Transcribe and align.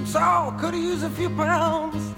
too 0.00 0.12
tall, 0.12 0.52
could 0.52 0.74
have 0.74 0.82
used 0.82 1.04
a 1.04 1.10
few 1.10 1.30
pounds. 1.30 2.14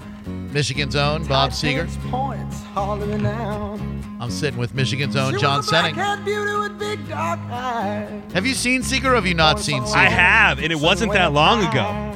Michigan's 0.53 0.95
own 0.95 1.25
Bob 1.25 1.51
Seger. 1.51 1.87
Points. 2.09 2.61
I'm 2.75 4.31
sitting 4.31 4.59
with 4.59 4.73
Michigan's 4.73 5.15
own 5.15 5.33
She 5.33 5.39
John 5.39 5.57
was 5.57 5.71
a 5.71 5.75
Senning. 5.75 6.25
beauty 6.25 6.57
with 6.57 6.79
big 6.79 7.07
dark 7.09 7.39
eyes. 7.49 8.33
Have 8.33 8.45
you 8.45 8.53
seen 8.53 8.81
Seger 8.81 9.05
or 9.05 9.15
have 9.15 9.25
you 9.25 9.33
not 9.33 9.59
seen 9.59 9.83
Seger? 9.83 9.95
I 9.95 10.05
have, 10.05 10.59
and 10.59 10.71
it 10.71 10.79
wasn't 10.79 11.11
that 11.13 11.33
long 11.33 11.65
ago. 11.65 12.11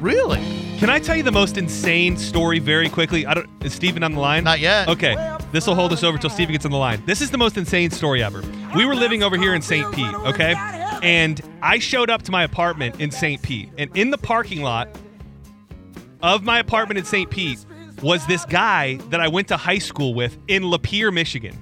Really? 0.00 0.40
Can 0.78 0.90
I 0.90 0.98
tell 0.98 1.16
you 1.16 1.22
the 1.22 1.32
most 1.32 1.56
insane 1.56 2.16
story 2.16 2.58
very 2.58 2.88
quickly? 2.88 3.24
I 3.24 3.34
don't. 3.34 3.48
Is 3.64 3.72
Steven 3.72 4.02
on 4.02 4.12
the 4.12 4.20
line? 4.20 4.44
Not 4.44 4.58
yet. 4.60 4.88
Okay, 4.88 5.16
this 5.52 5.66
will 5.66 5.76
hold 5.76 5.92
us 5.92 6.02
over 6.02 6.18
till 6.18 6.30
Steven 6.30 6.52
gets 6.52 6.64
on 6.64 6.72
the 6.72 6.78
line. 6.78 7.02
This 7.06 7.20
is 7.20 7.30
the 7.30 7.38
most 7.38 7.56
insane 7.56 7.90
story 7.90 8.22
ever. 8.22 8.42
We 8.74 8.84
were 8.84 8.94
living 8.94 9.22
over 9.22 9.36
here 9.36 9.54
in 9.54 9.62
St. 9.62 9.92
Pete, 9.94 10.14
okay? 10.14 10.54
And 11.02 11.40
I 11.62 11.78
showed 11.78 12.10
up 12.10 12.22
to 12.22 12.32
my 12.32 12.42
apartment 12.42 13.00
in 13.00 13.10
St. 13.10 13.40
Pete, 13.40 13.70
and 13.78 13.96
in 13.96 14.10
the 14.10 14.18
parking 14.18 14.62
lot 14.62 14.88
of 16.22 16.42
my 16.42 16.58
apartment 16.58 16.98
in 16.98 17.04
St. 17.04 17.30
Pete 17.30 17.64
was 18.02 18.26
this 18.26 18.44
guy 18.44 18.96
that 19.10 19.20
I 19.20 19.28
went 19.28 19.48
to 19.48 19.56
high 19.56 19.78
school 19.78 20.12
with 20.12 20.36
in 20.48 20.64
Lapeer, 20.64 21.12
Michigan. 21.12 21.56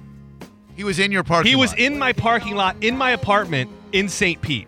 He 0.75 0.83
was 0.83 0.97
in 0.97 1.11
your 1.11 1.23
parking 1.23 1.49
He 1.51 1.55
was 1.55 1.71
lot. 1.71 1.79
in 1.79 1.99
my 1.99 2.13
parking 2.13 2.55
lot 2.55 2.75
in 2.81 2.97
my 2.97 3.11
apartment 3.11 3.69
in 3.91 4.09
St. 4.09 4.41
Pete. 4.41 4.67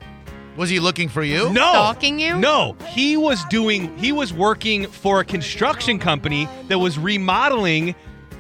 Was 0.56 0.70
he 0.70 0.80
looking 0.80 1.10
for 1.10 1.24
you? 1.24 1.52
No. 1.52 1.72
Stalking 1.72 2.20
you? 2.20 2.38
No. 2.38 2.76
He 2.90 3.18
was 3.18 3.44
doing 3.46 3.98
he 3.98 4.12
was 4.12 4.32
working 4.32 4.86
for 4.86 5.20
a 5.20 5.26
construction 5.26 5.98
company 5.98 6.48
that 6.68 6.78
was 6.78 7.00
remodeling 7.00 7.96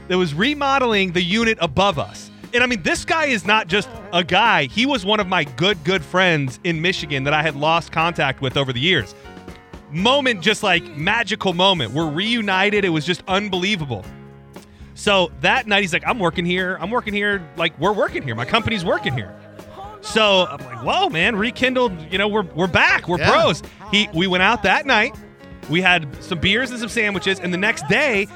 that 0.09 0.17
was 0.17 0.35
remodeling 0.35 1.13
the 1.13 1.23
unit 1.23 1.57
above 1.59 1.97
us. 1.97 2.29
And 2.53 2.63
I 2.63 2.67
mean, 2.67 2.83
this 2.83 3.03
guy 3.03 3.25
is 3.25 3.45
not 3.45 3.67
just 3.67 3.89
a 4.11 4.23
guy. 4.23 4.65
He 4.65 4.85
was 4.85 5.05
one 5.05 5.19
of 5.19 5.27
my 5.27 5.43
good, 5.43 5.83
good 5.83 6.03
friends 6.03 6.59
in 6.63 6.81
Michigan 6.81 7.23
that 7.23 7.33
I 7.33 7.41
had 7.41 7.55
lost 7.55 7.91
contact 7.91 8.41
with 8.41 8.57
over 8.57 8.71
the 8.71 8.79
years. 8.79 9.15
Moment, 9.91 10.41
just 10.41 10.61
like 10.63 10.83
magical 10.95 11.53
moment. 11.53 11.93
We're 11.93 12.09
reunited. 12.09 12.85
It 12.85 12.89
was 12.89 13.05
just 13.05 13.23
unbelievable. 13.27 14.05
So 14.93 15.31
that 15.41 15.65
night, 15.67 15.81
he's 15.81 15.93
like, 15.93 16.03
I'm 16.05 16.19
working 16.19 16.45
here. 16.45 16.77
I'm 16.79 16.91
working 16.91 17.13
here. 17.13 17.47
Like, 17.57 17.77
we're 17.79 17.91
working 17.93 18.21
here. 18.21 18.35
My 18.35 18.45
company's 18.45 18.85
working 18.85 19.13
here. 19.13 19.35
So 20.01 20.45
I'm 20.47 20.63
like, 20.63 20.83
whoa, 20.83 21.09
man, 21.09 21.35
rekindled. 21.35 22.11
You 22.11 22.17
know, 22.17 22.27
we're 22.27 22.43
we're 22.43 22.67
back. 22.67 23.07
We're 23.07 23.19
Yeah. 23.19 23.31
pros. 23.31 23.63
He 23.91 24.09
we 24.13 24.27
went 24.27 24.43
out 24.43 24.63
that 24.63 24.85
night. 24.85 25.15
We 25.69 25.81
had 25.81 26.21
some 26.23 26.39
beers 26.39 26.71
and 26.71 26.79
some 26.79 26.89
sandwiches, 26.89 27.39
and 27.39 27.53
the 27.53 27.57
next 27.57 27.87
day, 27.87 28.27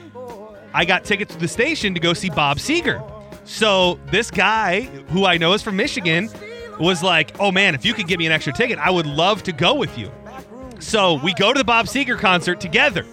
I 0.74 0.86
got 0.86 1.04
tickets 1.04 1.34
to 1.34 1.40
the 1.40 1.48
station 1.50 1.94
to 1.94 2.00
go 2.00 2.14
see 2.14 2.30
Bob 2.30 2.58
Seger. 2.58 3.04
So 3.48 3.98
this 4.12 4.30
guy, 4.30 4.82
who 5.10 5.26
I 5.26 5.38
know 5.38 5.54
is 5.54 5.64
from 5.64 5.78
Michigan, 5.78 6.30
was 6.80 7.02
like, 7.02 7.34
"Oh 7.40 7.52
man, 7.52 7.76
if 7.76 7.86
you 7.86 7.94
could 7.94 8.08
give 8.08 8.20
me 8.20 8.26
an 8.26 8.32
extra 8.32 8.54
ticket, 8.54 8.78
I 8.78 8.92
would 8.92 9.06
love 9.06 9.42
to 9.44 9.52
go 9.52 9.74
with 9.74 9.98
you." 9.98 10.12
So 10.80 11.16
we 11.24 11.34
go 11.34 11.54
to 11.54 11.58
the 11.58 11.64
Bob 11.64 11.88
Seger 11.88 12.20
concert 12.20 12.60
together. 12.60 13.06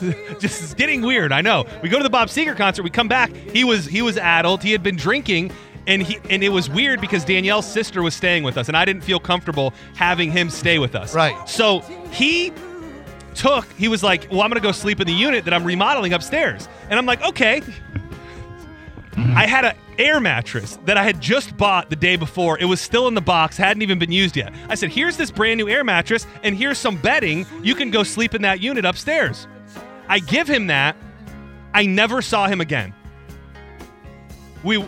Just 0.40 0.62
is 0.62 0.74
getting 0.74 1.02
weird. 1.02 1.32
I 1.32 1.42
know. 1.42 1.64
We 1.82 1.88
go 1.88 1.98
to 1.98 2.02
the 2.02 2.10
Bob 2.10 2.28
Seger 2.28 2.56
concert. 2.56 2.82
We 2.82 2.90
come 2.90 3.08
back. 3.08 3.34
He 3.34 3.64
was 3.64 3.86
he 3.86 4.02
was 4.02 4.18
addled. 4.18 4.62
He 4.62 4.72
had 4.72 4.82
been 4.82 4.96
drinking, 4.96 5.52
and 5.86 6.02
he 6.02 6.18
and 6.28 6.42
it 6.42 6.50
was 6.50 6.68
weird 6.68 7.00
because 7.00 7.24
Danielle's 7.24 7.66
sister 7.70 8.02
was 8.02 8.14
staying 8.14 8.42
with 8.42 8.58
us, 8.58 8.68
and 8.68 8.76
I 8.76 8.84
didn't 8.84 9.02
feel 9.02 9.20
comfortable 9.20 9.72
having 9.94 10.32
him 10.32 10.50
stay 10.50 10.78
with 10.78 10.96
us. 10.96 11.14
Right. 11.14 11.48
So 11.48 11.80
he 12.10 12.52
took. 13.34 13.70
He 13.74 13.86
was 13.86 14.02
like, 14.02 14.26
"Well, 14.30 14.42
I'm 14.42 14.50
gonna 14.50 14.60
go 14.60 14.72
sleep 14.72 15.00
in 15.00 15.06
the 15.06 15.12
unit 15.12 15.44
that 15.44 15.54
I'm 15.54 15.64
remodeling 15.64 16.12
upstairs," 16.12 16.68
and 16.88 16.98
I'm 16.98 17.06
like, 17.06 17.22
"Okay." 17.22 17.62
Mm-hmm. 19.20 19.36
I 19.36 19.46
had 19.46 19.64
an 19.64 19.76
air 19.98 20.18
mattress 20.20 20.78
that 20.86 20.96
I 20.96 21.04
had 21.04 21.20
just 21.20 21.56
bought 21.56 21.90
the 21.90 21.96
day 21.96 22.16
before. 22.16 22.58
It 22.58 22.64
was 22.64 22.80
still 22.80 23.06
in 23.08 23.14
the 23.14 23.20
box, 23.20 23.56
hadn't 23.56 23.82
even 23.82 23.98
been 23.98 24.12
used 24.12 24.36
yet. 24.36 24.52
I 24.68 24.74
said, 24.74 24.90
"Here's 24.90 25.16
this 25.16 25.30
brand 25.30 25.58
new 25.58 25.68
air 25.68 25.84
mattress, 25.84 26.26
and 26.42 26.56
here's 26.56 26.78
some 26.78 26.96
bedding. 26.96 27.46
You 27.62 27.74
can 27.74 27.90
go 27.90 28.02
sleep 28.02 28.34
in 28.34 28.42
that 28.42 28.60
unit 28.60 28.84
upstairs." 28.84 29.46
I 30.08 30.18
give 30.18 30.48
him 30.48 30.66
that. 30.68 30.96
I 31.72 31.86
never 31.86 32.20
saw 32.20 32.48
him 32.48 32.60
again. 32.60 32.92
We 34.64 34.84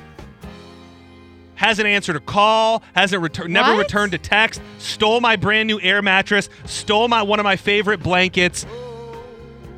hasn't 1.54 1.86
answered 1.86 2.16
a 2.16 2.20
call, 2.20 2.82
hasn't 2.94 3.22
returned, 3.22 3.52
never 3.52 3.74
What? 3.74 3.78
returned 3.82 4.14
a 4.14 4.18
text. 4.18 4.60
Stole 4.78 5.20
my 5.20 5.36
brand 5.36 5.68
new 5.68 5.80
air 5.80 6.02
mattress. 6.02 6.48
Stole 6.64 7.06
my 7.06 7.22
one 7.22 7.38
of 7.38 7.44
my 7.44 7.54
favorite 7.56 8.02
blankets. 8.02 8.66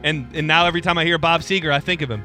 And 0.03 0.27
and 0.35 0.47
now 0.47 0.65
every 0.67 0.81
time 0.81 0.97
I 0.97 1.05
hear 1.05 1.19
Bob 1.19 1.43
Seger, 1.43 1.71
I 1.73 1.81
think 1.81 2.01
of 2.01 2.11
him. 2.11 2.23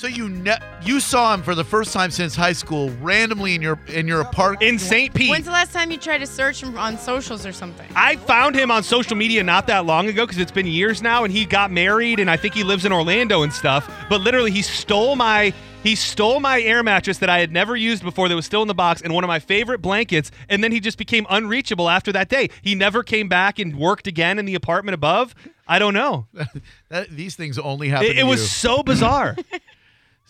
So 0.00 0.06
you 0.06 0.30
ne- 0.30 0.56
you 0.82 0.98
saw 0.98 1.34
him 1.34 1.42
for 1.42 1.54
the 1.54 1.62
first 1.62 1.92
time 1.92 2.10
since 2.10 2.34
high 2.34 2.54
school, 2.54 2.88
randomly 3.02 3.54
in 3.54 3.60
your 3.60 3.78
in 3.86 4.08
your 4.08 4.22
apartment. 4.22 4.62
In 4.62 4.78
St. 4.78 5.12
Pete. 5.12 5.28
When's 5.28 5.44
the 5.44 5.50
last 5.50 5.74
time 5.74 5.90
you 5.90 5.98
tried 5.98 6.18
to 6.18 6.26
search 6.26 6.62
him 6.62 6.78
on 6.78 6.96
socials 6.96 7.44
or 7.44 7.52
something? 7.52 7.86
I 7.94 8.16
found 8.16 8.54
him 8.54 8.70
on 8.70 8.82
social 8.82 9.14
media 9.14 9.44
not 9.44 9.66
that 9.66 9.84
long 9.84 10.08
ago 10.08 10.24
because 10.24 10.38
it's 10.40 10.50
been 10.50 10.66
years 10.66 11.02
now, 11.02 11.24
and 11.24 11.30
he 11.30 11.44
got 11.44 11.70
married, 11.70 12.18
and 12.18 12.30
I 12.30 12.38
think 12.38 12.54
he 12.54 12.64
lives 12.64 12.86
in 12.86 12.92
Orlando 12.92 13.42
and 13.42 13.52
stuff. 13.52 13.94
But 14.08 14.22
literally, 14.22 14.50
he 14.50 14.62
stole 14.62 15.16
my 15.16 15.52
he 15.82 15.94
stole 15.96 16.40
my 16.40 16.62
air 16.62 16.82
mattress 16.82 17.18
that 17.18 17.28
I 17.28 17.38
had 17.40 17.52
never 17.52 17.76
used 17.76 18.02
before 18.02 18.30
that 18.30 18.34
was 18.34 18.46
still 18.46 18.62
in 18.62 18.68
the 18.68 18.74
box, 18.74 19.02
and 19.02 19.12
one 19.12 19.22
of 19.22 19.28
my 19.28 19.38
favorite 19.38 19.82
blankets. 19.82 20.30
And 20.48 20.64
then 20.64 20.72
he 20.72 20.80
just 20.80 20.96
became 20.96 21.26
unreachable 21.28 21.90
after 21.90 22.10
that 22.12 22.30
day. 22.30 22.48
He 22.62 22.74
never 22.74 23.02
came 23.02 23.28
back 23.28 23.58
and 23.58 23.76
worked 23.76 24.06
again 24.06 24.38
in 24.38 24.46
the 24.46 24.54
apartment 24.54 24.94
above. 24.94 25.34
I 25.68 25.78
don't 25.78 25.92
know. 25.92 26.26
That- 26.88 27.10
these 27.10 27.36
things 27.36 27.58
only 27.58 27.90
happen. 27.90 28.06
It, 28.06 28.14
to 28.14 28.20
it 28.20 28.24
was 28.24 28.50
so 28.50 28.82
bizarre. 28.82 29.36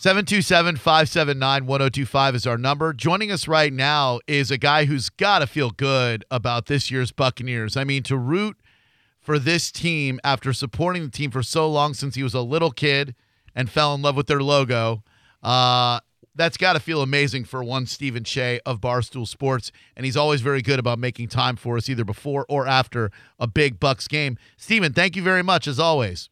727 0.01 0.77
579 0.77 1.67
1025 1.67 2.35
is 2.35 2.47
our 2.47 2.57
number. 2.57 2.95
Joining 2.95 3.31
us 3.31 3.47
right 3.47 3.71
now 3.71 4.19
is 4.27 4.51
a 4.51 4.57
guy 4.57 4.87
who's 4.87 5.11
got 5.11 5.41
to 5.41 5.47
feel 5.47 5.73
good 5.73 6.25
about 6.31 6.65
this 6.65 6.91
year's 6.91 7.13
Buccaneers. 7.13 7.77
I 7.77 7.85
mean, 7.85 8.03
to 8.05 8.17
root 8.17 8.57
for 9.21 9.39
this 9.39 9.71
team 9.71 10.19
after 10.25 10.55
supporting 10.55 11.03
the 11.03 11.11
team 11.11 11.31
for 11.31 11.43
so 11.43 11.69
long 11.69 11.93
since 11.93 12.15
he 12.15 12.23
was 12.23 12.33
a 12.33 12.41
little 12.41 12.71
kid 12.71 13.15
and 13.55 13.69
fell 13.69 13.95
in 13.95 14.01
love 14.01 14.17
with 14.17 14.27
their 14.27 14.43
logo, 14.43 15.05
uh, 15.43 16.01
that's 16.35 16.57
got 16.57 16.73
to 16.73 16.81
feel 16.81 17.03
amazing 17.03 17.45
for 17.45 17.63
one 17.63 17.85
Stephen 17.85 18.25
Cheah 18.25 18.61
of 18.65 18.81
Barstool 18.81 19.29
Sports. 19.29 19.71
And 19.95 20.07
he's 20.07 20.17
always 20.17 20.41
very 20.41 20.63
good 20.63 20.79
about 20.79 20.99
making 20.99 21.29
time 21.29 21.57
for 21.57 21.77
us 21.77 21.91
either 21.91 22.07
before 22.07 22.47
or 22.49 22.67
after 22.67 23.11
a 23.39 23.47
big 23.47 23.79
Bucks 23.79 24.09
game. 24.09 24.39
Stephen, 24.57 24.95
thank 24.95 25.15
you 25.15 25.23
very 25.23 25.43
much 25.43 25.69
as 25.69 25.79
always. 25.79 26.31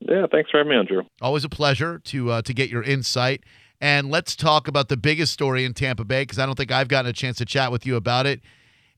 Yeah, 0.00 0.26
thanks 0.30 0.50
for 0.50 0.58
having 0.58 0.70
me 0.70 0.76
on, 0.76 0.86
Drew. 0.86 1.02
Always 1.20 1.44
a 1.44 1.48
pleasure 1.48 1.98
to 2.04 2.30
uh, 2.30 2.42
to 2.42 2.54
get 2.54 2.70
your 2.70 2.82
insight. 2.82 3.44
And 3.80 4.10
let's 4.10 4.34
talk 4.34 4.68
about 4.68 4.88
the 4.88 4.96
biggest 4.96 5.32
story 5.32 5.64
in 5.64 5.74
Tampa 5.74 6.04
Bay 6.04 6.22
because 6.22 6.38
I 6.38 6.46
don't 6.46 6.54
think 6.54 6.72
I've 6.72 6.88
gotten 6.88 7.08
a 7.08 7.12
chance 7.12 7.36
to 7.38 7.44
chat 7.44 7.70
with 7.70 7.84
you 7.84 7.96
about 7.96 8.26
it. 8.26 8.40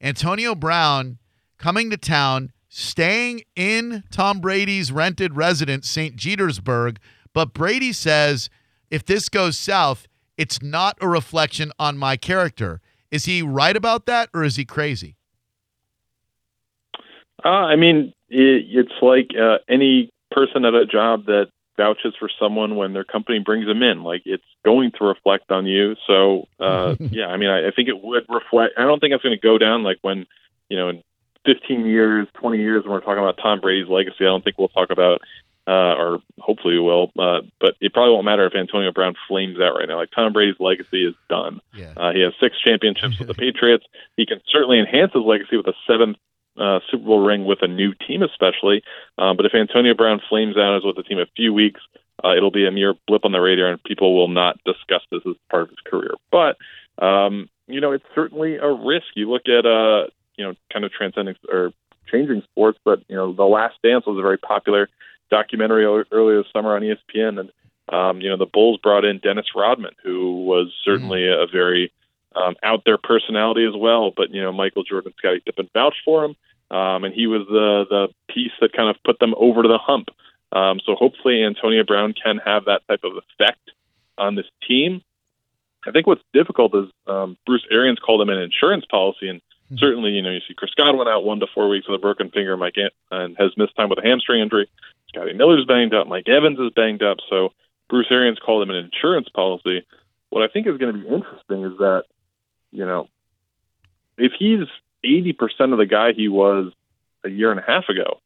Antonio 0.01 0.55
Brown 0.55 1.19
coming 1.59 1.91
to 1.91 1.97
town, 1.97 2.53
staying 2.69 3.43
in 3.57 4.05
Tom 4.11 4.41
Brady's 4.41 4.93
rented 4.93 5.37
residence, 5.37 5.89
St. 5.89 6.17
Petersburg. 6.17 7.01
But 7.33 7.53
Brady 7.53 7.93
says 7.93 8.49
if 8.91 9.05
this 9.05 9.29
goes 9.29 9.59
south, 9.59 10.07
it's 10.37 10.63
not 10.63 10.97
a 11.01 11.09
reflection 11.09 11.73
on 11.79 11.99
my 11.99 12.17
character. 12.17 12.81
Is 13.11 13.25
he 13.25 13.43
right 13.43 13.77
about 13.77 14.07
that 14.07 14.29
or 14.33 14.45
is 14.45 14.57
he 14.57 14.65
crazy? 14.65 15.17
Uh, 17.45 17.49
I 17.49 17.77
mean, 17.77 18.13
it, 18.29 18.65
it's 18.69 18.93
like 19.03 19.31
uh, 19.41 19.59
any 19.69 20.11
person 20.31 20.65
at 20.65 20.75
a 20.75 20.87
job 20.87 21.27
that 21.27 21.49
vouches 21.79 22.15
for 22.19 22.29
someone 22.39 22.77
when 22.77 22.93
their 22.93 23.05
company 23.05 23.39
brings 23.39 23.67
them 23.67 23.83
in. 23.83 24.03
Like 24.03 24.23
it's 24.27 24.45
going 24.65 24.93
to 24.99 25.05
reflect 25.05 25.51
on 25.51 25.65
you. 25.65 25.95
So, 26.07 26.49
uh, 26.61 26.97
yeah, 27.01 27.27
I 27.27 27.39
mean, 27.39 27.49
I, 27.49 27.69
I 27.69 27.71
think 27.71 27.89
it 27.89 28.03
would 28.03 28.27
reflect. 28.29 28.75
I 28.77 28.83
don't 28.83 29.01
think 29.01 29.15
it's 29.15 29.23
going 29.23 29.37
to 29.37 29.41
go 29.41 29.57
down 29.57 29.85
like 29.85 29.99
when, 30.03 30.27
you 30.69 30.77
know, 30.77 30.91
in 30.91 31.03
15 31.47 31.87
years, 31.87 32.27
20 32.35 32.59
years, 32.59 32.83
when 32.85 32.93
we're 32.93 33.01
talking 33.01 33.23
about 33.23 33.39
Tom 33.43 33.61
Brady's 33.61 33.89
legacy. 33.89 34.17
I 34.21 34.25
don't 34.25 34.45
think 34.45 34.59
we'll 34.59 34.69
talk 34.69 34.91
about, 34.91 35.23
uh, 35.67 35.95
or 35.95 36.19
hopefully 36.39 36.75
we 36.75 36.81
will. 36.81 37.11
Uh, 37.19 37.41
but 37.61 37.75
it 37.81 37.95
probably 37.95 38.13
won't 38.13 38.27
matter 38.27 38.45
if 38.45 38.55
Antonio 38.55 38.93
Brown 38.93 39.15
flames 39.29 39.59
out 39.59 39.75
right 39.75 39.89
now. 39.89 39.97
Like 39.97 40.11
Tom 40.15 40.33
Brady's 40.33 40.61
legacy 40.61 41.07
is 41.07 41.15
done. 41.31 41.61
Yeah. 41.75 41.95
Uh, 41.97 42.13
he 42.13 42.21
has 42.21 42.35
six 42.41 42.57
championships 42.61 43.19
with 43.19 43.29
the 43.29 43.35
Patriots. 43.39 43.87
He 44.17 44.27
can 44.27 44.41
certainly 44.51 44.79
enhance 44.79 45.13
his 45.15 45.23
legacy 45.23 45.57
with 45.57 45.67
a 45.69 45.75
seventh 45.87 46.19
uh, 46.59 46.81
Super 46.91 47.05
Bowl 47.05 47.25
ring 47.25 47.45
with 47.45 47.63
a 47.63 47.69
new 47.69 47.95
team, 47.95 48.23
especially. 48.23 48.83
Um, 49.17 49.37
but 49.37 49.47
if 49.47 49.55
Antonio 49.55 49.95
Brown 49.95 50.21
flames 50.29 50.57
out 50.57 50.77
as 50.77 50.85
with 50.85 50.97
the 50.97 51.03
team 51.03 51.19
a 51.19 51.27
few 51.37 51.53
weeks, 51.53 51.81
uh, 52.25 52.35
it'll 52.37 52.51
be 52.51 52.67
a 52.67 52.71
mere 52.71 52.95
blip 53.07 53.25
on 53.25 53.33
the 53.33 53.41
radar, 53.41 53.69
and 53.69 53.83
people 53.83 54.17
will 54.17 54.29
not 54.29 54.59
discuss 54.65 55.03
this 55.11 55.23
as 55.27 55.35
part 55.51 55.65
of 55.65 55.69
his 55.71 55.79
career. 55.87 56.15
But 56.31 56.57
um, 57.05 57.49
you 57.67 57.81
know, 57.81 57.93
it's 57.93 58.05
certainly 58.15 58.57
a 58.57 58.69
risk. 58.69 59.07
You 59.15 59.31
look 59.31 59.43
at 59.47 59.67
uh, 59.67 60.09
you 60.37 60.45
know, 60.45 60.55
kind 60.73 60.85
of 60.85 60.93
transcending 60.93 61.37
or 61.51 61.73
changing 62.11 62.43
sports, 62.43 62.79
but 62.85 63.01
you 63.09 63.17
know, 63.17 63.33
The 63.33 63.45
Last 63.45 63.77
Dance 63.83 64.07
was 64.07 64.19
a 64.19 64.23
very 64.23 64.39
popular 64.39 64.89
documentary 65.31 65.85
earlier 66.11 66.43
this 66.43 66.53
summer 66.53 66.75
on 66.75 66.83
ESPN, 66.83 67.41
and 67.41 67.51
um, 67.91 68.21
you 68.21 68.31
know, 68.31 68.37
the 68.37 68.47
Bulls 68.47 68.81
brought 68.83 69.05
in 69.05 69.19
Dennis 69.19 69.47
Rodman, 69.55 69.95
who 70.03 70.45
was 70.45 70.73
certainly 70.85 71.27
a 71.27 71.47
very 71.51 71.93
um, 72.35 72.55
out 72.63 72.83
there 72.85 72.99
personality 72.99 73.65
as 73.65 73.75
well. 73.77 74.13
But 74.17 74.31
you 74.31 74.43
know, 74.43 74.53
Michael 74.53 74.85
Jordan, 74.85 75.13
Scottie 75.19 75.43
Pippen 75.45 75.69
vouched 75.73 76.03
for 76.05 76.25
him, 76.25 76.37
um, 76.71 77.05
and 77.05 77.15
he 77.15 77.27
was 77.27 77.47
the 77.49 77.85
the 77.89 78.33
piece 78.33 78.53
that 78.61 78.73
kind 78.73 78.89
of 78.89 78.97
put 79.05 79.19
them 79.19 79.35
over 79.37 79.63
the 79.63 79.79
hump. 79.79 80.09
Um, 80.53 80.81
so 80.85 80.95
hopefully, 80.95 81.43
Antonio 81.45 81.85
Brown 81.85 82.15
can 82.15 82.39
have 82.45 82.65
that 82.67 82.83
type 82.89 83.05
of 83.05 83.13
effect 83.17 83.71
on 84.17 84.35
this 84.35 84.47
team. 84.67 85.03
I 85.87 85.91
think 85.93 86.07
what's 86.07 86.23
difficult 86.33 86.75
is 86.75 86.91
um, 87.07 87.37
Bruce 87.47 87.67
Arians 87.71 87.99
called 87.99 88.21
him 88.21 88.31
an 88.31 88.39
insurance 88.39 88.85
policy, 88.91 89.29
and 89.29 89.41
certainly, 89.77 90.11
you 90.11 90.23
know, 90.23 90.31
you 90.31 90.41
see 90.47 90.55
Chris 90.55 90.73
Godwin 90.77 91.09
out 91.09 91.25
one 91.25 91.41
to 91.41 91.47
four 91.55 91.69
weeks 91.69 91.87
with 91.89 91.97
a 91.97 92.01
broken 92.01 92.31
finger, 92.31 92.57
Mike 92.57 92.77
An- 92.77 92.91
and 93.11 93.37
has 93.39 93.57
missed 93.57 93.77
time 93.77 93.89
with 93.89 93.99
a 93.99 94.03
hamstring 94.03 94.41
injury. 94.41 94.69
Scotty 95.09 95.33
Miller's 95.35 95.65
banged 95.67 95.95
up, 95.95 96.07
Mike 96.07 96.29
Evans 96.29 96.59
is 96.59 96.73
banged 96.75 97.03
up. 97.03 97.19
So 97.31 97.53
Bruce 97.89 98.09
Arians 98.11 98.39
called 98.45 98.63
him 98.63 98.71
an 98.71 98.77
insurance 98.77 99.29
policy. 99.29 99.87
What 100.31 100.43
I 100.43 100.49
think 100.49 100.67
is 100.67 100.77
going 100.77 100.95
to 100.95 101.01
be 101.01 101.09
interesting 101.09 101.65
is 101.65 101.79
that, 101.79 102.05
you 102.73 102.85
know, 102.85 103.09
if 104.17 104.33
he's 104.39 104.67
80% 105.05 105.73
of 105.73 105.79
the 105.79 105.87
guy 105.87 106.13
he 106.13 106.29
was 106.29 106.73
a 107.25 107.29
year 107.29 107.51
and 107.51 107.61
a 107.61 107.65
half 107.67 107.89
ago, 107.89 108.21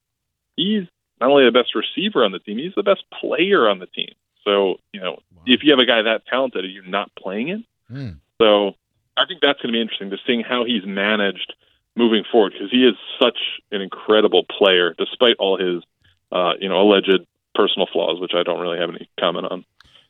he's 0.56 0.85
not 1.21 1.31
only 1.31 1.44
the 1.44 1.53
best 1.53 1.75
receiver 1.75 2.25
on 2.25 2.33
the 2.33 2.39
team, 2.39 2.59
he's 2.59 2.75
the 2.75 2.83
best 2.83 3.05
player 3.21 3.69
on 3.69 3.79
the 3.79 3.87
team. 3.87 4.15
So, 4.44 4.77
you 4.93 5.00
know, 5.00 5.21
if 5.47 5.61
you 5.62 5.71
have 5.71 5.79
a 5.79 5.87
guy 5.87 6.03
that 6.03 6.27
talented, 6.27 6.65
are 6.65 6.69
you 6.69 6.83
not 6.87 7.11
playing 7.15 7.49
him? 7.49 7.65
Mm. 7.91 8.17
So 8.41 8.73
I 9.17 9.27
think 9.27 9.41
that's 9.41 9.61
going 9.61 9.73
to 9.73 9.77
be 9.77 9.81
interesting 9.81 10.11
to 10.11 10.19
seeing 10.27 10.41
how 10.41 10.65
he's 10.65 10.85
managed 10.85 11.55
moving 11.94 12.25
forward 12.31 12.55
because 12.55 12.71
he 12.71 12.85
is 12.85 12.94
such 13.21 13.39
an 13.71 13.81
incredible 13.81 14.44
player, 14.44 14.94
despite 14.99 15.37
all 15.39 15.59
his, 15.59 15.83
uh, 16.33 16.53
you 16.59 16.69
know, 16.69 16.81
alleged 16.81 17.21
personal 17.55 17.87
flaws, 17.93 18.21
which 18.21 18.33
I 18.35 18.43
don't 18.43 18.61
really 18.61 18.79
have 18.79 18.91
any 18.91 19.09
comment 19.21 19.47
on. 19.50 19.65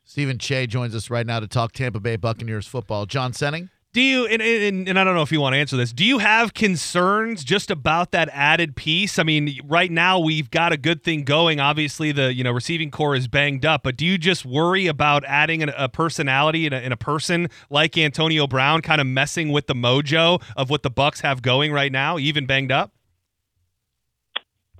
Stephen 0.04 0.38
Cheah 0.38 0.66
joins 0.66 0.94
us 0.94 1.10
right 1.10 1.26
now 1.26 1.40
to 1.40 1.46
talk 1.46 1.72
Tampa 1.72 2.00
Bay 2.00 2.16
Buccaneers 2.16 2.66
football. 2.66 3.06
John 3.06 3.32
Senning? 3.32 3.68
Do 3.92 4.00
you 4.00 4.24
and, 4.24 4.40
and 4.40 4.88
and 4.88 4.98
I 4.98 5.04
don't 5.04 5.14
know 5.14 5.20
if 5.20 5.30
you 5.30 5.38
want 5.38 5.52
to 5.52 5.58
answer 5.58 5.76
this. 5.76 5.92
Do 5.92 6.02
you 6.02 6.18
have 6.18 6.54
concerns 6.54 7.44
just 7.44 7.70
about 7.70 8.12
that 8.12 8.30
added 8.32 8.74
piece? 8.74 9.18
I 9.18 9.22
mean, 9.22 9.60
right 9.64 9.90
now 9.90 10.18
we've 10.18 10.50
got 10.50 10.72
a 10.72 10.78
good 10.78 11.04
thing 11.04 11.24
going. 11.24 11.60
Obviously, 11.60 12.10
the 12.10 12.32
you 12.32 12.42
know 12.42 12.52
receiving 12.52 12.90
corps 12.90 13.14
is 13.14 13.28
banged 13.28 13.66
up, 13.66 13.82
but 13.82 13.98
do 13.98 14.06
you 14.06 14.16
just 14.16 14.46
worry 14.46 14.86
about 14.86 15.24
adding 15.26 15.62
an, 15.62 15.68
a 15.76 15.90
personality 15.90 16.64
and 16.64 16.74
a, 16.74 16.78
and 16.78 16.94
a 16.94 16.96
person 16.96 17.48
like 17.68 17.98
Antonio 17.98 18.46
Brown, 18.46 18.80
kind 18.80 18.98
of 18.98 19.06
messing 19.06 19.50
with 19.50 19.66
the 19.66 19.74
mojo 19.74 20.42
of 20.56 20.70
what 20.70 20.82
the 20.82 20.90
Bucks 20.90 21.20
have 21.20 21.42
going 21.42 21.70
right 21.70 21.92
now, 21.92 22.16
even 22.16 22.46
banged 22.46 22.72
up? 22.72 22.92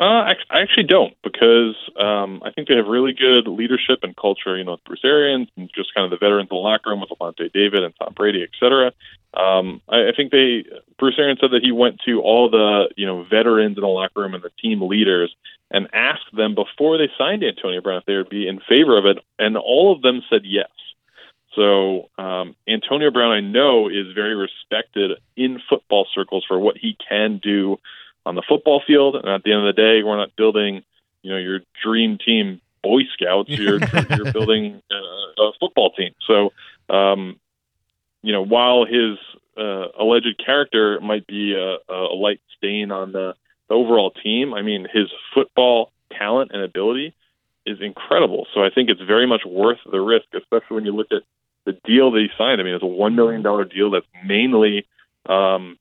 Uh, 0.00 0.04
I, 0.04 0.32
I 0.50 0.60
actually 0.62 0.84
don't 0.84 1.14
because 1.22 1.76
um, 2.00 2.42
I 2.44 2.50
think 2.50 2.68
they 2.68 2.76
have 2.76 2.86
really 2.86 3.12
good 3.12 3.46
leadership 3.46 4.00
and 4.02 4.16
culture. 4.16 4.56
You 4.56 4.64
know, 4.64 4.72
with 4.72 4.84
Bruce 4.84 5.04
Arians 5.04 5.48
and 5.56 5.70
just 5.74 5.94
kind 5.94 6.04
of 6.04 6.10
the 6.10 6.24
veterans 6.24 6.48
in 6.50 6.56
the 6.56 6.60
locker 6.60 6.90
room 6.90 7.00
with 7.00 7.10
Lavonte 7.10 7.52
David 7.52 7.84
and 7.84 7.94
Tom 7.98 8.14
Brady, 8.14 8.42
et 8.42 8.50
cetera. 8.58 8.92
Um, 9.34 9.80
I, 9.88 10.08
I 10.08 10.12
think 10.16 10.32
they 10.32 10.64
Bruce 10.98 11.16
Arians 11.18 11.40
said 11.40 11.50
that 11.52 11.62
he 11.62 11.72
went 11.72 12.00
to 12.06 12.20
all 12.20 12.50
the 12.50 12.88
you 12.96 13.06
know 13.06 13.24
veterans 13.24 13.76
in 13.76 13.82
the 13.82 13.86
locker 13.86 14.20
room 14.20 14.34
and 14.34 14.42
the 14.42 14.50
team 14.62 14.80
leaders 14.80 15.34
and 15.70 15.88
asked 15.92 16.34
them 16.34 16.54
before 16.54 16.96
they 16.96 17.10
signed 17.18 17.44
Antonio 17.44 17.80
Brown 17.80 17.98
if 17.98 18.06
they 18.06 18.16
would 18.16 18.30
be 18.30 18.48
in 18.48 18.60
favor 18.60 18.96
of 18.98 19.04
it, 19.04 19.18
and 19.38 19.56
all 19.56 19.94
of 19.94 20.02
them 20.02 20.22
said 20.30 20.42
yes. 20.44 20.68
So 21.54 22.08
um, 22.16 22.56
Antonio 22.66 23.10
Brown, 23.10 23.32
I 23.32 23.40
know, 23.40 23.88
is 23.88 24.14
very 24.14 24.34
respected 24.34 25.18
in 25.36 25.60
football 25.68 26.06
circles 26.14 26.44
for 26.48 26.58
what 26.58 26.78
he 26.78 26.96
can 27.08 27.40
do 27.42 27.78
on 28.24 28.34
the 28.34 28.42
football 28.48 28.82
field. 28.86 29.16
And 29.16 29.28
at 29.28 29.42
the 29.42 29.52
end 29.52 29.66
of 29.66 29.74
the 29.74 29.80
day, 29.80 30.02
we're 30.02 30.16
not 30.16 30.34
building, 30.36 30.82
you 31.22 31.30
know, 31.30 31.38
your 31.38 31.60
dream 31.82 32.18
team 32.24 32.60
Boy 32.82 33.02
Scouts. 33.12 33.48
You're 33.48 33.78
you're 34.10 34.32
building 34.32 34.82
uh, 34.90 35.42
a 35.42 35.52
football 35.60 35.92
team. 35.92 36.12
So, 36.26 36.52
um, 36.92 37.38
you 38.22 38.32
know, 38.32 38.42
while 38.44 38.84
his 38.84 39.18
uh, 39.56 39.88
alleged 39.98 40.40
character 40.44 41.00
might 41.00 41.26
be 41.26 41.54
a, 41.54 41.76
a 41.92 42.14
light 42.14 42.40
stain 42.56 42.90
on 42.90 43.12
the, 43.12 43.34
the 43.68 43.74
overall 43.74 44.10
team, 44.10 44.54
I 44.54 44.62
mean, 44.62 44.86
his 44.92 45.08
football 45.34 45.92
talent 46.10 46.50
and 46.52 46.62
ability 46.62 47.14
is 47.64 47.80
incredible. 47.80 48.46
So 48.54 48.64
I 48.64 48.70
think 48.70 48.90
it's 48.90 49.00
very 49.00 49.26
much 49.26 49.42
worth 49.46 49.78
the 49.90 50.00
risk, 50.00 50.26
especially 50.34 50.74
when 50.74 50.84
you 50.84 50.92
look 50.92 51.12
at 51.12 51.22
the 51.64 51.78
deal 51.84 52.10
that 52.10 52.20
he 52.20 52.28
signed. 52.36 52.60
I 52.60 52.64
mean, 52.64 52.74
it's 52.74 52.82
a 52.82 52.86
one 52.86 53.14
million 53.14 53.42
dollar 53.42 53.64
deal 53.64 53.90
that's 53.90 54.06
mainly 54.24 54.86
um, 55.26 55.78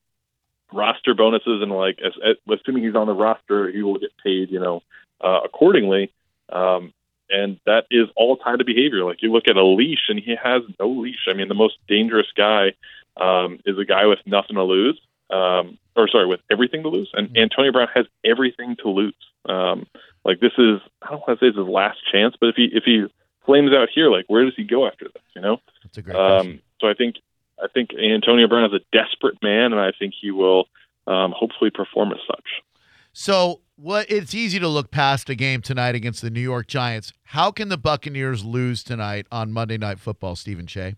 roster 0.73 1.13
bonuses 1.13 1.61
and 1.61 1.71
like 1.71 1.99
as, 2.03 2.13
as, 2.23 2.35
assuming 2.59 2.83
he's 2.83 2.95
on 2.95 3.07
the 3.07 3.13
roster, 3.13 3.69
he 3.71 3.81
will 3.81 3.99
get 3.99 4.11
paid, 4.23 4.51
you 4.51 4.59
know, 4.59 4.81
uh, 5.21 5.39
accordingly. 5.43 6.11
Um, 6.51 6.93
and 7.29 7.59
that 7.65 7.85
is 7.89 8.07
all 8.15 8.37
tied 8.37 8.59
to 8.59 8.65
behavior. 8.65 9.05
Like 9.05 9.21
you 9.21 9.31
look 9.31 9.47
at 9.47 9.55
a 9.55 9.63
leash, 9.63 10.09
and 10.09 10.19
he 10.19 10.35
has 10.41 10.63
no 10.79 10.89
leash. 10.89 11.27
I 11.29 11.33
mean, 11.33 11.47
the 11.47 11.53
most 11.53 11.77
dangerous 11.87 12.27
guy 12.35 12.73
um, 13.17 13.59
is 13.65 13.77
a 13.77 13.85
guy 13.85 14.05
with 14.05 14.19
nothing 14.25 14.57
to 14.57 14.63
lose, 14.63 14.99
um, 15.29 15.77
or 15.95 16.07
sorry, 16.09 16.27
with 16.27 16.41
everything 16.51 16.83
to 16.83 16.89
lose. 16.89 17.09
And 17.13 17.35
Antonio 17.37 17.71
Brown 17.71 17.87
has 17.95 18.05
everything 18.25 18.75
to 18.83 18.89
lose. 18.89 19.15
Um, 19.47 19.87
like 20.25 20.39
this 20.39 20.51
is, 20.57 20.81
I 21.01 21.11
don't 21.11 21.25
want 21.27 21.39
to 21.39 21.45
say 21.45 21.49
it's 21.49 21.57
his 21.57 21.67
last 21.67 21.99
chance, 22.11 22.35
but 22.39 22.49
if 22.49 22.55
he 22.55 22.69
if 22.73 22.83
he 22.83 23.05
flames 23.45 23.71
out 23.73 23.89
here, 23.93 24.11
like 24.11 24.25
where 24.27 24.43
does 24.43 24.55
he 24.55 24.63
go 24.63 24.85
after 24.85 25.05
this? 25.05 25.23
You 25.35 25.41
know. 25.41 25.61
That's 25.83 25.97
a 25.97 26.01
great 26.01 26.15
question. 26.15 26.51
Um, 26.51 26.61
so 26.79 26.87
I 26.89 26.93
think 26.93 27.15
I 27.61 27.67
think 27.67 27.91
Antonio 27.93 28.47
Brown 28.47 28.65
is 28.65 28.73
a 28.73 28.97
desperate 28.97 29.41
man, 29.41 29.71
and 29.71 29.79
I 29.79 29.91
think 29.97 30.13
he 30.19 30.31
will 30.31 30.65
um, 31.07 31.33
hopefully 31.35 31.69
perform 31.69 32.11
as 32.11 32.19
such. 32.27 32.45
So, 33.13 33.61
what 33.75 34.09
it's 34.09 34.33
easy 34.33 34.59
to 34.59 34.67
look 34.67 34.91
past 34.91 35.29
a 35.29 35.35
game 35.35 35.61
tonight 35.61 35.95
against 35.95 36.21
the 36.21 36.29
New 36.29 36.41
York 36.41 36.67
Giants. 36.67 37.11
How 37.23 37.51
can 37.51 37.69
the 37.69 37.77
Buccaneers 37.77 38.45
lose 38.45 38.83
tonight 38.83 39.27
on 39.31 39.51
Monday 39.51 39.77
Night 39.77 39.99
Football, 39.99 40.35
Stephen 40.35 40.67
Cheah? 40.67 40.95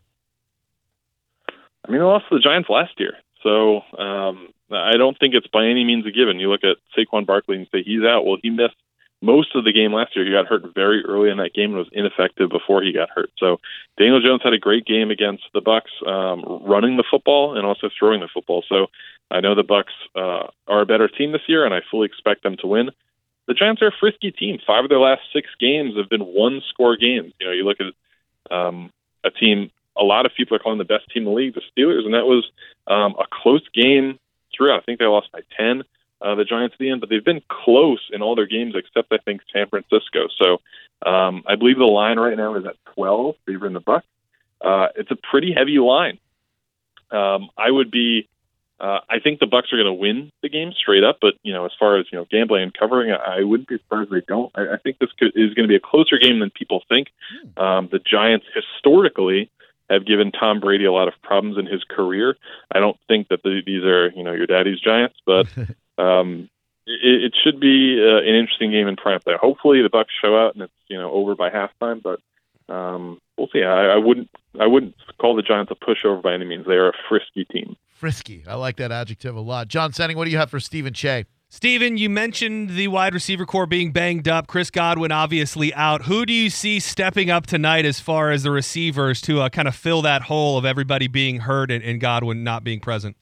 I 1.50 1.92
mean, 1.92 2.00
they 2.00 2.06
lost 2.06 2.26
to 2.30 2.36
the 2.36 2.42
Giants 2.42 2.70
last 2.70 2.92
year, 2.98 3.14
so 3.42 3.82
um, 3.98 4.50
I 4.72 4.96
don't 4.98 5.18
think 5.20 5.34
it's 5.34 5.48
by 5.48 5.66
any 5.66 5.84
means 5.84 6.06
a 6.06 6.12
given. 6.12 6.40
You 6.40 6.50
look 6.50 6.64
at 6.64 6.78
Saquon 6.98 7.26
Barkley 7.26 7.58
and 7.58 7.68
say 7.72 7.84
he's 7.84 8.04
out. 8.04 8.26
Well, 8.26 8.38
he 8.42 8.50
missed 8.50 8.76
most 9.24 9.56
of 9.56 9.64
the 9.64 9.72
game 9.72 9.94
last 9.94 10.16
year. 10.16 10.26
He 10.26 10.32
got 10.32 10.48
hurt 10.48 10.64
very 10.76 11.04
early 11.06 11.30
in 11.30 11.38
that 11.38 11.54
game 11.54 11.72
and 11.72 11.78
was 11.78 11.90
ineffective 11.94 12.50
before 12.50 12.84
he 12.84 12.92
got 12.92 13.10
hurt. 13.10 13.32
So 13.40 13.62
Daniel 13.98 14.22
Jones 14.22 14.42
had 14.44 14.54
a 14.54 14.60
great 14.60 14.86
game 14.86 15.12
against 15.12 15.44
the 15.54 15.62
Bucks, 15.62 15.92
um, 16.06 16.44
running 16.68 16.98
the 16.98 17.06
football 17.10 17.58
and 17.58 17.66
also 17.66 17.90
throwing 17.98 18.20
the 18.20 18.28
football. 18.28 18.66
So 18.68 18.88
I 19.32 19.40
know 19.40 19.56
the 19.56 19.64
Bucks 19.64 19.94
uh, 20.14 20.48
are 20.68 20.82
a 20.82 20.86
better 20.86 21.08
team 21.08 21.32
this 21.32 21.48
year, 21.48 21.64
and 21.66 21.74
I 21.74 21.80
fully 21.90 22.06
expect 22.06 22.44
them 22.44 22.58
to 22.58 22.68
win. 22.68 22.92
The 23.48 23.54
Giants 23.54 23.82
are 23.82 23.88
a 23.88 23.98
frisky 23.98 24.32
team. 24.32 24.60
Five 24.68 24.84
of 24.84 24.90
their 24.90 25.00
last 25.00 25.22
six 25.32 25.48
games 25.58 25.96
have 25.96 26.10
been 26.10 26.22
one-score 26.22 26.98
games. 26.98 27.34
You 27.40 27.48
know, 27.48 27.54
you 27.54 27.64
look 27.64 27.78
at 27.80 28.56
um, 28.56 28.92
a 29.24 29.32
team. 29.32 29.72
A 29.98 30.04
lot 30.04 30.26
of 30.26 30.34
people 30.36 30.56
are 30.58 30.60
calling 30.60 30.80
the 30.80 30.86
best 30.86 31.10
team 31.14 31.24
in 31.24 31.30
the 31.30 31.32
league 31.32 31.56
the 31.56 31.62
Steelers, 31.62 32.06
and 32.06 32.14
that 32.14 32.26
was 32.26 32.50
um, 32.88 33.16
a 33.20 33.26
close 33.32 33.66
game 33.74 34.20
throughout. 34.56 34.80
I 34.80 34.84
think 34.84 35.00
they 35.00 35.06
lost 35.06 35.32
by 35.32 35.42
ten 35.58 35.84
uh, 36.24 36.36
the 36.36 36.46
Giants 36.46 36.74
at 36.74 36.80
the 36.80 36.90
end, 36.90 37.02
but 37.02 37.10
they've 37.10 37.24
been 37.24 37.42
close 37.50 38.02
in 38.12 38.22
all 38.22 38.36
their 38.36 38.48
games 38.48 38.76
except 38.76 39.12
I 39.12 39.18
think 39.18 39.42
San 39.52 39.68
Francisco. 39.68 40.28
So 40.42 40.62
um, 41.08 41.44
I 41.48 41.56
believe 41.56 41.78
the 41.78 41.86
line 41.86 42.18
right 42.18 42.38
now 42.38 42.56
is 42.56 42.66
at 42.66 42.76
12 42.96 43.36
favoring 43.46 43.74
the 43.74 43.82
Bucks. 43.82 44.06
Uh, 44.62 44.88
it's 44.96 45.12
a 45.12 45.18
pretty 45.30 45.54
heavy 45.54 45.80
line. 45.80 46.20
Um, 47.12 47.50
I 47.58 47.70
would 47.70 47.92
be. 47.92 48.30
Uh, 48.80 49.00
I 49.08 49.20
think 49.20 49.40
the 49.40 49.46
Bucks 49.46 49.72
are 49.72 49.78
going 49.78 49.86
to 49.86 49.94
win 49.94 50.32
the 50.42 50.50
game 50.50 50.74
straight 50.74 51.04
up, 51.04 51.20
but 51.22 51.36
you 51.44 51.54
know, 51.54 51.66
as 51.66 51.72
far 51.78 51.98
as 52.00 52.06
you 52.12 52.18
know, 52.18 52.26
gambling 52.30 52.64
and 52.64 52.74
covering, 52.74 53.12
I, 53.12 53.40
I 53.40 53.44
wouldn't 53.44 53.70
be 53.70 53.78
surprised 53.78 54.12
if 54.12 54.22
they 54.22 54.26
don't. 54.28 54.52
I, 54.56 54.74
I 54.74 54.78
think 54.78 54.98
this 55.00 55.12
could, 55.18 55.32
is 55.36 55.54
going 55.54 55.68
to 55.68 55.72
be 55.72 55.76
a 55.76 55.80
closer 55.80 56.18
game 56.18 56.40
than 56.40 56.50
people 56.50 56.82
think. 56.90 57.10
Um, 57.56 57.88
the 57.92 58.00
Giants 58.00 58.46
historically 58.54 59.52
have 59.90 60.06
given 60.06 60.32
Tom 60.32 60.60
Brady 60.60 60.86
a 60.86 60.92
lot 60.92 61.08
of 61.08 61.14
problems 61.22 61.58
in 61.58 61.66
his 61.66 61.84
career. 61.84 62.36
I 62.74 62.80
don't 62.80 62.98
think 63.08 63.28
that 63.30 63.44
the, 63.44 63.62
these 63.66 63.84
are 63.84 64.10
you 64.10 64.24
know 64.24 64.34
your 64.34 64.48
daddy's 64.48 64.80
Giants, 64.80 65.18
but 65.26 65.48
um, 65.98 66.50
it, 66.86 67.26
it 67.26 67.34
should 67.44 67.60
be 67.60 68.00
uh, 68.00 68.18
an 68.18 68.36
interesting 68.36 68.72
game 68.72 68.88
in 68.88 68.96
prime 68.96 69.20
time. 69.20 69.38
Hopefully, 69.42 69.82
the 69.82 69.90
Bucks 69.90 70.14
show 70.22 70.38
out 70.38 70.56
and 70.56 70.64
it's 70.64 70.74
you 70.88 70.98
know 70.98 71.12
over 71.12 71.36
by 71.36 71.50
halftime, 71.50 72.02
but 72.02 72.20
um, 72.74 73.20
we'll 73.38 73.50
see. 73.52 73.64
I, 73.64 73.94
I 73.94 73.98
wouldn't 73.98 74.30
I 74.60 74.68
wouldn't 74.68 74.96
call 75.20 75.36
the 75.36 75.42
Giants 75.42 75.72
a 75.72 75.76
pushover 75.76 76.22
by 76.22 76.34
any 76.34 76.46
means. 76.46 76.66
They 76.66 76.74
are 76.74 76.90
a 76.90 76.94
frisky 77.10 77.46
team. 77.46 77.76
Frisky. 77.90 78.44
I 78.48 78.56
like 78.56 78.78
that 78.78 78.92
adjective 78.92 79.36
a 79.36 79.42
lot. 79.42 79.68
John 79.68 79.92
Senning, 79.92 80.16
what 80.16 80.26
do 80.26 80.32
you 80.32 80.38
have 80.38 80.50
for 80.50 80.60
Stephen 80.60 80.94
Cheah? 80.94 81.26
Steven, 81.50 81.98
you 81.98 82.10
mentioned 82.10 82.72
the 82.72 82.88
wide 82.88 83.14
receiver 83.14 83.46
corps 83.46 83.68
being 83.68 83.92
banged 83.92 84.28
up. 84.28 84.48
Chris 84.48 84.72
Godwin 84.72 85.12
obviously 85.12 85.72
out. 85.76 86.06
Who 86.06 86.26
do 86.26 86.34
you 86.34 86.50
see 86.50 86.80
stepping 86.80 87.30
up 87.30 87.46
tonight 87.46 87.86
as 87.86 88.00
far 88.00 88.32
as 88.32 88.42
the 88.42 88.50
receivers 88.50 89.22
to 89.22 89.40
uh, 89.40 89.50
kind 89.50 89.68
of 89.68 89.76
fill 89.76 90.02
that 90.02 90.24
hole 90.24 90.58
of 90.58 90.66
everybody 90.66 91.08
being 91.08 91.42
hurt 91.42 91.70
and, 91.70 91.84
and 91.84 92.02
Godwin 92.02 92.44
not 92.44 92.64
being 92.64 92.80
present? 92.80 93.16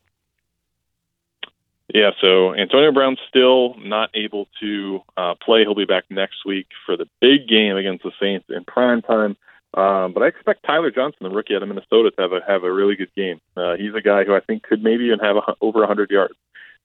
Yeah, 1.94 2.12
so 2.22 2.56
Antonio 2.56 2.92
Brown's 2.92 3.20
still 3.28 3.76
not 3.78 4.10
able 4.14 4.48
to 4.62 5.02
uh, 5.18 5.36
play. 5.44 5.62
He'll 5.62 5.76
be 5.76 5.86
back 5.86 6.06
next 6.10 6.46
week 6.46 6.68
for 6.86 6.96
the 6.96 7.08
big 7.20 7.48
game 7.50 7.76
against 7.76 8.04
the 8.04 8.12
Saints 8.20 8.46
in 8.50 8.64
prime 8.64 9.02
time. 9.02 9.36
Um, 9.74 10.14
but 10.14 10.24
I 10.24 10.28
expect 10.28 10.66
Tyler 10.66 10.92
Johnson, 10.92 11.20
the 11.22 11.30
rookie 11.30 11.56
out 11.56 11.64
of 11.64 11.70
Minnesota, 11.70 12.12
to 12.12 12.22
have 12.22 12.32
a 12.34 12.42
have 12.46 12.64
a 12.64 12.72
really 12.72 12.96
good 12.96 13.14
game. 13.16 13.40
Uh, 13.56 13.76
he's 13.76 13.94
a 13.96 14.02
guy 14.02 14.24
who 14.24 14.36
I 14.36 14.42
think 14.42 14.64
could 14.64 14.84
maybe 14.84 15.06
even 15.06 15.20
have 15.20 15.38
a, 15.38 15.56
over 15.62 15.80
100 15.80 16.12
yards. 16.12 16.34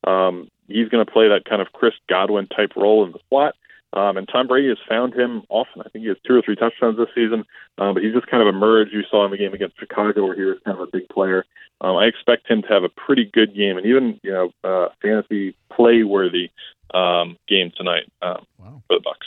Um, 0.05 0.49
he's 0.69 0.89
going 0.89 1.05
to 1.05 1.11
play 1.11 1.29
that 1.29 1.45
kind 1.45 1.61
of 1.61 1.73
Chris 1.73 1.95
Godwin 2.09 2.47
type 2.47 2.73
role 2.77 3.05
in 3.05 3.13
the 3.13 3.19
slot. 3.29 3.57
Um, 3.97 4.17
and 4.19 4.29
Tom 4.31 4.47
Brady 4.47 4.69
has 4.69 4.79
found 4.89 5.15
him 5.15 5.43
often. 5.49 5.81
I 5.81 5.89
think 5.89 6.03
he 6.03 6.09
has 6.09 6.19
two 6.27 6.35
or 6.37 6.43
three 6.43 6.55
touchdowns 6.55 6.99
this 6.99 7.09
season, 7.15 7.45
um, 7.79 7.95
but 7.95 8.03
he's 8.03 8.13
just 8.15 8.27
kind 8.27 8.43
of 8.47 8.49
emerged. 8.55 8.93
You 8.93 9.03
saw 9.11 9.25
him 9.25 9.33
in 9.33 9.39
the 9.39 9.45
game 9.45 9.55
against 9.55 9.79
Chicago 9.81 10.27
where 10.27 10.37
he 10.37 10.43
was 10.43 10.59
kind 10.65 10.79
of 10.79 10.87
a 10.87 10.91
big 10.93 11.09
player. 11.09 11.45
Um, 11.81 11.97
I 11.97 12.05
expect 12.05 12.47
him 12.49 12.61
to 12.63 12.69
have 12.69 12.85
a 12.85 12.89
pretty 12.91 13.25
good 13.33 13.55
game 13.55 13.77
and 13.79 13.87
even 13.87 14.21
you 14.23 14.33
know 14.33 14.51
uh, 14.63 14.89
fantasy 15.03 15.57
play 15.75 16.03
worthy 16.03 16.51
um, 16.95 17.37
game 17.49 17.73
tonight 17.77 18.05
um, 18.23 18.45
Wow. 18.59 18.83
for 18.87 18.97
the 18.97 19.01
Bucks. 19.03 19.27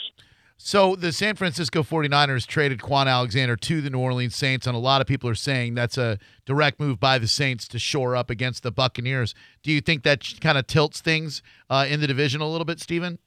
So 0.62 0.94
the 0.94 1.10
San 1.10 1.36
Francisco 1.36 1.82
49ers 1.82 2.46
traded 2.46 2.80
Kwon 2.80 3.06
Alexander 3.06 3.56
to 3.56 3.80
the 3.80 3.88
New 3.88 3.98
Orleans 3.98 4.36
Saints, 4.36 4.66
and 4.66 4.76
a 4.76 4.78
lot 4.78 5.00
of 5.00 5.06
people 5.06 5.30
are 5.30 5.34
saying 5.34 5.74
that's 5.74 5.96
a 5.96 6.18
direct 6.44 6.78
move 6.78 7.00
by 7.00 7.18
the 7.18 7.28
Saints 7.28 7.66
to 7.68 7.78
shore 7.78 8.14
up 8.14 8.28
against 8.28 8.62
the 8.62 8.70
Buccaneers. 8.70 9.34
Do 9.62 9.72
you 9.72 9.80
think 9.80 10.02
that 10.02 10.22
kind 10.40 10.58
of 10.58 10.66
tilts 10.66 11.00
things 11.00 11.42
uh, 11.70 11.86
in 11.88 12.00
the 12.00 12.06
division 12.06 12.40
a 12.42 12.46
little 12.48 12.66
bit, 12.66 12.78
Steven? 12.78 13.18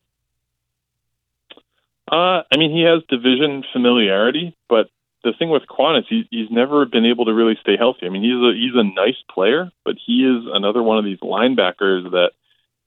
Uh, 2.12 2.44
I 2.52 2.58
mean, 2.58 2.72
he 2.72 2.84
has 2.84 3.02
division 3.08 3.64
familiarity, 3.72 4.56
but 4.70 4.90
the 5.24 5.34
thing 5.34 5.50
with 5.50 5.64
Kwon 5.70 6.00
is 6.00 6.06
he, 6.10 6.28
he's 6.30 6.52
never 6.52 6.86
been 6.86 7.06
able 7.06 7.26
to 7.26 7.34
really 7.34 7.58
stay 7.62 7.78
healthy. 7.78 8.06
I 8.06 8.10
mean, 8.10 8.24
he's 8.24 8.34
a 8.34 8.54
he's 8.54 8.76
a 8.76 8.84
nice 8.84 9.22
player, 9.34 9.72
but 9.86 9.96
he 10.06 10.26
is 10.26 10.44
another 10.54 10.84
one 10.84 10.98
of 10.98 11.06
these 11.06 11.20
linebackers 11.20 12.12
that 12.12 12.32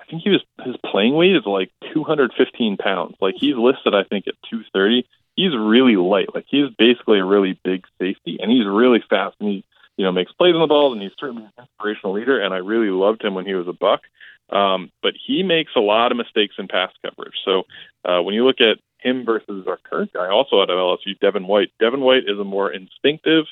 I 0.01 0.05
think 0.05 0.23
he 0.23 0.31
was 0.31 0.43
his 0.65 0.77
playing 0.85 1.15
weight 1.15 1.35
is 1.35 1.47
like 1.47 1.71
215 1.95 2.77
pounds. 2.77 3.17
Like 3.21 3.37
he's 3.39 3.57
listed, 3.57 3.95
I 3.95 4.05
think, 4.05 4.29
at 4.29 4.35
230. 4.51 5.07
He's 5.35 5.53
really 5.57 5.97
light. 5.97 6.35
Like 6.35 6.47
he's 6.49 6.69
basically 6.79 7.19
a 7.19 7.25
really 7.25 7.59
big 7.65 7.85
safety, 7.99 8.39
and 8.41 8.51
he's 8.51 8.67
really 8.67 9.03
fast, 9.09 9.37
and 9.41 9.49
he 9.49 9.65
you 9.97 10.05
know 10.05 10.13
makes 10.13 10.33
plays 10.33 10.55
on 10.55 10.61
the 10.61 10.67
ball, 10.67 10.93
and 10.93 11.01
he's 11.01 11.13
certainly 11.19 11.45
an 11.45 11.53
inspirational 11.59 12.13
leader. 12.13 12.39
And 12.39 12.53
I 12.53 12.59
really 12.59 12.91
loved 12.91 13.25
him 13.25 13.35
when 13.35 13.47
he 13.47 13.55
was 13.55 13.67
a 13.67 13.73
buck. 13.73 14.03
Um, 14.49 14.93
but 15.03 15.15
he 15.27 15.43
makes 15.43 15.73
a 15.75 15.81
lot 15.81 16.13
of 16.13 16.19
mistakes 16.19 16.55
in 16.59 16.69
pass 16.69 16.93
coverage. 17.05 17.35
So 17.45 17.65
uh, 18.05 18.23
when 18.23 18.35
you 18.35 18.47
look 18.47 18.61
at 18.61 18.79
him 18.99 19.25
versus 19.25 19.67
our 19.67 19.79
current 19.79 20.13
guy, 20.13 20.29
also 20.29 20.61
out 20.61 20.71
of 20.71 20.77
LSU, 20.77 21.19
Devin 21.21 21.47
White. 21.47 21.71
Devin 21.81 22.01
White 22.01 22.25
is 22.27 22.39
a 22.39 22.45
more 22.45 22.71
instinctive, 22.73 23.47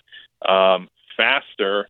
um, 0.47 0.89
faster, 1.17 1.89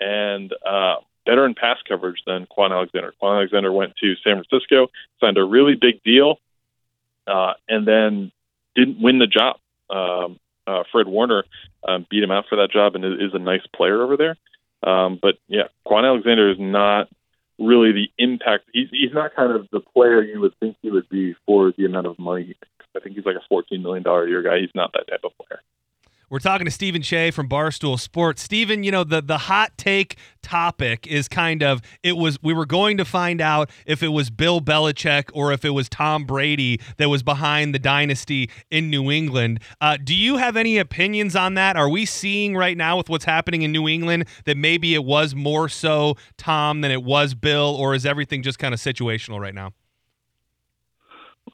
and 0.00 0.52
uh, 0.66 0.96
better 1.26 1.46
in 1.46 1.54
pass 1.54 1.78
coverage 1.86 2.22
than 2.26 2.46
Kwon 2.46 2.72
Alexander. 2.72 3.12
Kwon 3.22 3.36
Alexander 3.36 3.72
went 3.72 3.94
to 3.96 4.14
San 4.24 4.42
Francisco, 4.42 4.88
signed 5.20 5.38
a 5.38 5.44
really 5.44 5.74
big 5.74 6.02
deal, 6.02 6.38
uh, 7.26 7.54
and 7.68 7.86
then 7.86 8.32
didn't 8.74 9.00
win 9.00 9.18
the 9.18 9.26
job. 9.26 9.56
Um, 9.90 10.38
uh, 10.66 10.82
Fred 10.90 11.06
Warner 11.06 11.44
um, 11.86 12.06
beat 12.10 12.22
him 12.22 12.30
out 12.30 12.46
for 12.48 12.56
that 12.56 12.70
job 12.70 12.94
and 12.94 13.04
is, 13.04 13.34
a 13.34 13.38
nice 13.38 13.66
player 13.74 14.02
over 14.02 14.16
there. 14.16 14.36
Um, 14.82 15.18
but 15.20 15.36
yeah, 15.46 15.64
Kwon 15.86 16.04
Alexander 16.04 16.50
is 16.50 16.58
not 16.58 17.08
really 17.58 17.92
the 17.92 18.10
impact. 18.18 18.64
He's, 18.72 18.88
he's 18.90 19.12
not 19.12 19.34
kind 19.34 19.52
of 19.52 19.68
the 19.70 19.80
player 19.80 20.22
you 20.22 20.40
would 20.40 20.58
think 20.58 20.76
he 20.82 20.90
would 20.90 21.08
be 21.08 21.34
for 21.46 21.72
the 21.76 21.84
amount 21.84 22.06
of 22.06 22.18
money. 22.18 22.56
I 22.96 23.00
think 23.00 23.16
he's 23.16 23.24
like 23.24 23.36
a 23.36 23.52
$14 23.52 23.82
million 23.82 24.06
a 24.06 24.26
year 24.26 24.42
guy. 24.42 24.60
He's 24.60 24.70
not 24.74 24.92
that 24.92 25.06
type 25.08 25.20
of 25.24 25.32
player. 25.36 25.60
We're 26.30 26.38
talking 26.38 26.64
to 26.64 26.70
Stephen 26.70 27.02
Cheah 27.02 27.30
from 27.32 27.48
Barstool 27.48 27.96
Sports. 28.00 28.42
Stephen, 28.42 28.82
you 28.82 28.90
know, 28.90 29.04
the 29.04 29.20
the 29.20 29.38
hot 29.38 29.70
take 29.76 30.16
topic 30.42 31.06
is 31.06 31.28
kind 31.28 31.62
of 31.62 31.82
it 32.02 32.16
was 32.16 32.42
we 32.42 32.52
were 32.54 32.66
going 32.66 32.96
to 32.96 33.04
find 33.04 33.40
out 33.40 33.70
if 33.86 34.02
it 34.02 34.08
was 34.08 34.30
Bill 34.30 34.60
Belichick 34.60 35.30
or 35.34 35.52
if 35.52 35.64
it 35.64 35.70
was 35.70 35.88
Tom 35.88 36.24
Brady 36.24 36.80
that 36.96 37.08
was 37.10 37.22
behind 37.22 37.74
the 37.74 37.78
dynasty 37.78 38.50
in 38.70 38.90
New 38.90 39.10
England. 39.12 39.60
Uh, 39.80 39.98
do 40.02 40.14
you 40.14 40.38
have 40.38 40.56
any 40.56 40.78
opinions 40.78 41.36
on 41.36 41.54
that? 41.54 41.76
Are 41.76 41.88
we 41.88 42.06
seeing 42.06 42.56
right 42.56 42.76
now 42.76 42.96
with 42.96 43.08
what's 43.08 43.26
happening 43.26 43.62
in 43.62 43.70
New 43.70 43.86
England 43.86 44.26
that 44.44 44.56
maybe 44.56 44.94
it 44.94 45.04
was 45.04 45.34
more 45.34 45.68
so 45.68 46.16
Tom 46.38 46.80
than 46.80 46.90
it 46.90 47.04
was 47.04 47.34
Bill, 47.34 47.76
or 47.78 47.94
is 47.94 48.06
everything 48.06 48.42
just 48.42 48.58
kind 48.58 48.72
of 48.72 48.80
situational 48.80 49.40
right 49.40 49.54
now? 49.54 49.72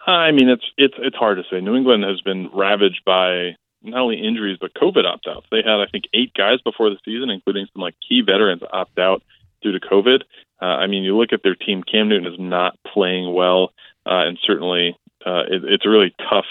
I 0.07 0.33
mean, 0.33 0.49
it's 0.49 0.64
it's 0.76 0.95
it's 0.99 1.16
hard 1.16 1.38
to 1.38 1.45
say. 1.50 1.61
New 1.61 1.76
England 1.76 2.04
has 2.04 2.21
been 2.21 2.50
ravaged 2.52 3.02
by 3.04 3.57
not 3.83 4.00
only 4.00 4.16
injuries 4.16 4.59
but 4.61 4.75
COVID 4.75 5.04
opt 5.04 5.26
outs. 5.28 5.47
They 5.50 5.59
had 5.59 5.80
I 5.80 5.87
think 5.90 6.04
eight 6.14 6.33
guys 6.35 6.61
before 6.62 6.90
the 6.90 6.99
season, 7.04 7.30
including 7.30 7.66
some 7.73 7.83
like 7.83 7.95
key 8.07 8.23
veterans 8.25 8.62
opt 8.73 8.99
out 8.99 9.23
due 9.62 9.73
to 9.73 9.80
COVID. 9.80 10.23
Uh, 10.61 10.64
I 10.64 10.87
mean, 10.87 11.02
you 11.02 11.16
look 11.16 11.33
at 11.33 11.42
their 11.42 11.54
team. 11.54 11.83
Cam 11.83 12.09
Newton 12.09 12.33
is 12.33 12.38
not 12.38 12.78
playing 12.92 13.33
well, 13.33 13.73
uh, 14.07 14.26
and 14.26 14.38
certainly 14.47 14.97
uh, 15.25 15.45
it, 15.49 15.64
it's 15.64 15.87
a 15.87 15.90
really 15.90 16.14
tough 16.30 16.47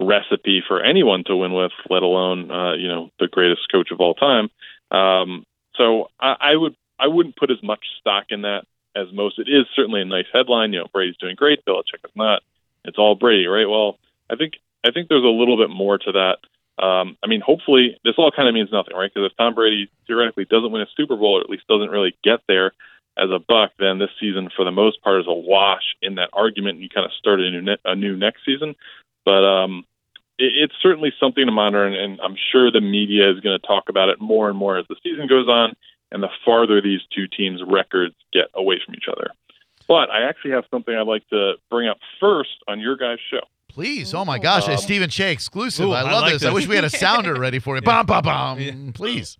recipe 0.00 0.62
for 0.66 0.82
anyone 0.82 1.24
to 1.26 1.36
win 1.36 1.52
with, 1.52 1.72
let 1.88 2.02
alone 2.02 2.50
uh, 2.50 2.74
you 2.74 2.88
know 2.88 3.10
the 3.18 3.28
greatest 3.28 3.62
coach 3.70 3.90
of 3.90 4.00
all 4.00 4.14
time. 4.14 4.48
Um, 4.90 5.44
so 5.76 6.08
I, 6.20 6.34
I 6.40 6.56
would 6.56 6.74
I 6.98 7.06
wouldn't 7.06 7.36
put 7.36 7.50
as 7.50 7.62
much 7.62 7.84
stock 8.00 8.26
in 8.30 8.42
that 8.42 8.62
as 8.96 9.06
most. 9.12 9.38
It 9.38 9.48
is 9.48 9.66
certainly 9.74 10.02
a 10.02 10.04
nice 10.04 10.26
headline. 10.32 10.72
You 10.72 10.80
know, 10.80 10.86
Brady's 10.92 11.16
doing 11.16 11.36
great. 11.36 11.64
Belichick 11.64 12.04
is 12.04 12.10
not. 12.16 12.42
It's 12.84 12.98
all 12.98 13.14
Brady, 13.14 13.46
right? 13.46 13.68
Well, 13.68 13.98
I 14.30 14.36
think 14.36 14.54
I 14.84 14.90
think 14.90 15.08
there's 15.08 15.24
a 15.24 15.26
little 15.26 15.56
bit 15.56 15.70
more 15.70 15.98
to 15.98 16.12
that. 16.12 16.38
Um, 16.82 17.16
I 17.22 17.26
mean, 17.26 17.42
hopefully, 17.44 17.98
this 18.04 18.14
all 18.16 18.30
kind 18.30 18.48
of 18.48 18.54
means 18.54 18.72
nothing, 18.72 18.96
right? 18.96 19.10
Because 19.12 19.30
if 19.30 19.36
Tom 19.36 19.54
Brady 19.54 19.90
theoretically 20.06 20.46
doesn't 20.46 20.72
win 20.72 20.82
a 20.82 20.86
Super 20.96 21.16
Bowl, 21.16 21.38
or 21.38 21.40
at 21.40 21.50
least 21.50 21.66
doesn't 21.66 21.90
really 21.90 22.16
get 22.24 22.40
there 22.48 22.72
as 23.18 23.28
a 23.30 23.38
Buck, 23.38 23.72
then 23.78 23.98
this 23.98 24.10
season, 24.18 24.48
for 24.54 24.64
the 24.64 24.70
most 24.70 25.02
part, 25.02 25.20
is 25.20 25.26
a 25.28 25.34
wash 25.34 25.94
in 26.00 26.14
that 26.14 26.30
argument, 26.32 26.76
and 26.76 26.82
you 26.82 26.88
kind 26.88 27.04
of 27.04 27.12
start 27.12 27.40
a 27.40 27.50
new 27.50 27.60
ne- 27.60 27.84
a 27.84 27.94
new 27.94 28.16
next 28.16 28.44
season. 28.46 28.74
But 29.24 29.44
um, 29.44 29.84
it, 30.38 30.52
it's 30.56 30.74
certainly 30.80 31.12
something 31.20 31.44
to 31.44 31.52
monitor, 31.52 31.84
and, 31.84 31.96
and 31.96 32.20
I'm 32.20 32.36
sure 32.50 32.70
the 32.70 32.80
media 32.80 33.30
is 33.30 33.40
going 33.40 33.58
to 33.60 33.66
talk 33.66 33.88
about 33.88 34.08
it 34.08 34.20
more 34.20 34.48
and 34.48 34.56
more 34.56 34.78
as 34.78 34.86
the 34.88 34.96
season 35.02 35.26
goes 35.26 35.48
on, 35.48 35.74
and 36.10 36.22
the 36.22 36.30
farther 36.44 36.80
these 36.80 37.00
two 37.14 37.26
teams' 37.28 37.60
records 37.66 38.14
get 38.32 38.46
away 38.54 38.80
from 38.84 38.94
each 38.94 39.08
other. 39.10 39.32
But 39.90 40.08
I 40.08 40.28
actually 40.28 40.52
have 40.52 40.62
something 40.70 40.94
I'd 40.94 41.08
like 41.08 41.28
to 41.30 41.54
bring 41.68 41.88
up 41.88 41.98
first 42.20 42.50
on 42.68 42.78
your 42.78 42.96
guys' 42.96 43.18
show. 43.28 43.40
Please. 43.68 44.14
Oh 44.14 44.24
my 44.24 44.38
gosh, 44.38 44.68
a 44.68 44.72
Um, 44.74 44.76
Stephen 44.78 45.10
Cheah 45.10 45.32
exclusive. 45.32 45.86
Ooh, 45.86 45.92
I 45.92 46.02
I 46.02 46.12
love 46.12 46.22
like 46.22 46.34
this. 46.34 46.44
I 46.44 46.52
wish 46.52 46.68
we 46.68 46.76
had 46.76 46.84
a 46.84 46.90
sounder 46.90 47.34
ready 47.34 47.58
for 47.58 47.74
you. 47.74 47.82
Yeah. 47.84 48.04
Bum, 48.04 48.06
bum, 48.06 48.22
bum. 48.22 48.60
Yeah. 48.60 48.92
Please. 48.94 49.36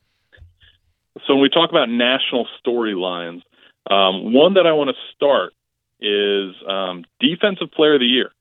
So 1.25 1.35
when 1.35 1.43
we 1.43 1.51
talk 1.51 1.71
about 1.71 1.89
national 1.89 2.49
storylines, 2.59 3.43
um, 3.89 4.33
one 4.35 4.55
that 4.55 4.67
I 4.67 4.73
want 4.73 4.91
to 4.91 4.97
start 5.15 5.53
is 6.01 6.57
um, 6.69 7.05
defensive 7.21 7.71
player 7.71 7.95
of 7.95 8.01
the 8.01 8.07
year, 8.07 8.33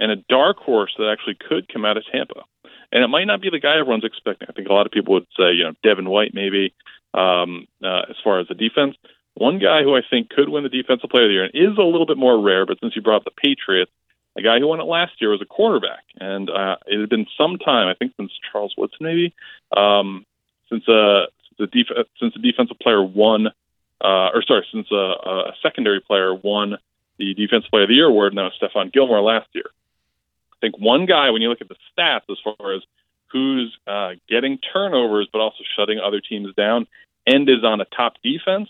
and 0.00 0.10
a 0.10 0.16
dark 0.28 0.56
horse 0.56 0.92
that 0.98 1.08
actually 1.08 1.36
could 1.48 1.72
come 1.72 1.84
out 1.84 1.96
of 1.96 2.02
Tampa. 2.10 2.42
And 2.90 3.04
it 3.04 3.08
might 3.08 3.26
not 3.26 3.40
be 3.40 3.50
the 3.50 3.60
guy 3.60 3.78
everyone's 3.78 4.04
expecting. 4.04 4.48
I 4.50 4.52
think 4.54 4.68
a 4.68 4.72
lot 4.72 4.86
of 4.86 4.92
people 4.92 5.14
would 5.14 5.26
say, 5.36 5.52
you 5.52 5.62
know, 5.62 5.72
Devin 5.84 6.08
White 6.10 6.34
maybe. 6.34 6.74
Um, 7.12 7.68
uh, 7.80 8.10
as 8.10 8.16
far 8.24 8.40
as 8.40 8.48
the 8.48 8.54
defense, 8.54 8.96
one 9.34 9.58
guy 9.58 9.82
who 9.82 9.96
I 9.96 10.02
think 10.08 10.30
could 10.30 10.48
win 10.48 10.62
the 10.62 10.68
defensive 10.68 11.10
player 11.10 11.24
of 11.24 11.28
the 11.28 11.34
year 11.34 11.44
and 11.44 11.54
is 11.54 11.76
a 11.76 11.82
little 11.82 12.06
bit 12.06 12.16
more 12.16 12.40
rare, 12.40 12.66
but 12.66 12.78
since 12.80 12.94
you 12.94 13.02
brought 13.02 13.18
up 13.18 13.24
the 13.24 13.30
Patriots, 13.30 13.90
a 14.36 14.42
guy 14.42 14.58
who 14.58 14.68
won 14.68 14.80
it 14.80 14.84
last 14.84 15.12
year 15.20 15.30
was 15.30 15.42
a 15.42 15.46
quarterback, 15.46 16.04
and 16.20 16.50
uh, 16.50 16.76
it 16.86 17.00
had 17.00 17.08
been 17.08 17.26
some 17.38 17.56
time, 17.58 17.88
I 17.88 17.94
think, 17.94 18.12
since 18.16 18.32
Charles 18.50 18.74
Woodson 18.76 18.98
maybe, 19.00 19.34
um, 19.76 20.26
since 20.68 20.88
uh, 20.88 21.26
the 21.58 21.66
def- 21.66 22.06
since 22.18 22.34
the 22.34 22.40
defensive 22.40 22.78
player 22.80 23.02
won, 23.02 23.48
uh, 24.00 24.30
or 24.34 24.42
sorry, 24.46 24.66
since 24.72 24.88
a, 24.90 24.94
a 24.96 25.52
secondary 25.62 26.00
player 26.00 26.34
won 26.34 26.78
the 27.18 27.34
defensive 27.34 27.70
player 27.70 27.84
of 27.84 27.88
the 27.88 27.94
year 27.94 28.08
award, 28.08 28.32
and 28.32 28.38
that 28.38 28.50
was 28.50 28.54
Stephon 28.60 28.92
Gilmore 28.92 29.20
last 29.20 29.48
year. 29.52 29.70
I 30.52 30.56
think 30.60 30.78
one 30.78 31.06
guy, 31.06 31.30
when 31.30 31.42
you 31.42 31.48
look 31.48 31.60
at 31.60 31.68
the 31.68 31.76
stats 31.96 32.22
as 32.28 32.38
far 32.42 32.74
as 32.74 32.82
who's 33.30 33.76
uh, 33.86 34.12
getting 34.28 34.58
turnovers 34.72 35.28
but 35.32 35.40
also 35.40 35.62
shutting 35.76 36.00
other 36.00 36.20
teams 36.20 36.54
down, 36.56 36.86
and 37.26 37.48
is 37.48 37.62
on 37.64 37.80
a 37.80 37.84
top 37.84 38.14
defense, 38.22 38.68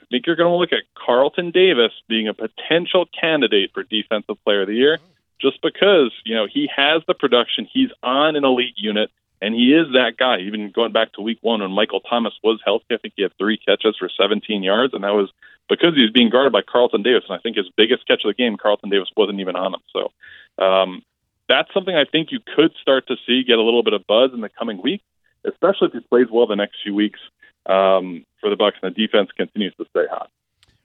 I 0.00 0.04
think 0.10 0.26
you're 0.26 0.36
going 0.36 0.50
to 0.50 0.56
look 0.56 0.72
at 0.72 0.84
Carlton 0.94 1.50
Davis 1.50 1.92
being 2.08 2.28
a 2.28 2.34
potential 2.34 3.06
candidate 3.18 3.72
for 3.74 3.82
Defensive 3.82 4.36
Player 4.44 4.62
of 4.62 4.68
the 4.68 4.74
Year, 4.74 4.98
just 5.40 5.60
because 5.62 6.12
you 6.24 6.34
know 6.34 6.46
he 6.52 6.70
has 6.74 7.02
the 7.06 7.14
production, 7.14 7.68
he's 7.70 7.90
on 8.02 8.36
an 8.36 8.44
elite 8.44 8.74
unit, 8.76 9.10
and 9.42 9.54
he 9.54 9.74
is 9.74 9.92
that 9.94 10.16
guy. 10.16 10.38
Even 10.40 10.70
going 10.70 10.92
back 10.92 11.12
to 11.14 11.22
Week 11.22 11.38
One 11.40 11.60
when 11.60 11.72
Michael 11.72 12.00
Thomas 12.00 12.34
was 12.42 12.60
healthy, 12.64 12.86
I 12.92 12.98
think 12.98 13.14
he 13.16 13.22
had 13.22 13.32
three 13.38 13.58
catches 13.58 13.96
for 13.98 14.08
17 14.08 14.62
yards, 14.62 14.94
and 14.94 15.04
that 15.04 15.14
was 15.14 15.30
because 15.68 15.94
he 15.94 16.02
was 16.02 16.12
being 16.12 16.30
guarded 16.30 16.52
by 16.52 16.62
Carlton 16.62 17.02
Davis. 17.02 17.24
And 17.28 17.36
I 17.36 17.42
think 17.42 17.56
his 17.56 17.68
biggest 17.76 18.06
catch 18.06 18.24
of 18.24 18.30
the 18.30 18.34
game, 18.34 18.56
Carlton 18.56 18.90
Davis 18.90 19.10
wasn't 19.16 19.40
even 19.40 19.56
on 19.56 19.74
him. 19.74 19.80
So 19.92 20.64
um, 20.64 21.02
that's 21.48 21.72
something 21.74 21.94
I 21.94 22.04
think 22.04 22.32
you 22.32 22.40
could 22.54 22.72
start 22.80 23.06
to 23.08 23.16
see 23.26 23.44
get 23.44 23.58
a 23.58 23.62
little 23.62 23.82
bit 23.82 23.92
of 23.92 24.06
buzz 24.06 24.30
in 24.32 24.40
the 24.40 24.48
coming 24.48 24.80
week, 24.82 25.02
especially 25.44 25.88
if 25.88 25.92
he 25.92 26.00
plays 26.00 26.26
well 26.32 26.46
the 26.46 26.56
next 26.56 26.76
few 26.82 26.94
weeks 26.94 27.20
um, 27.68 28.24
for 28.40 28.50
the 28.50 28.56
Bucks 28.56 28.76
and 28.82 28.94
the 28.94 29.06
defense 29.06 29.30
continues 29.36 29.74
to 29.76 29.84
stay 29.90 30.04
hot. 30.10 30.30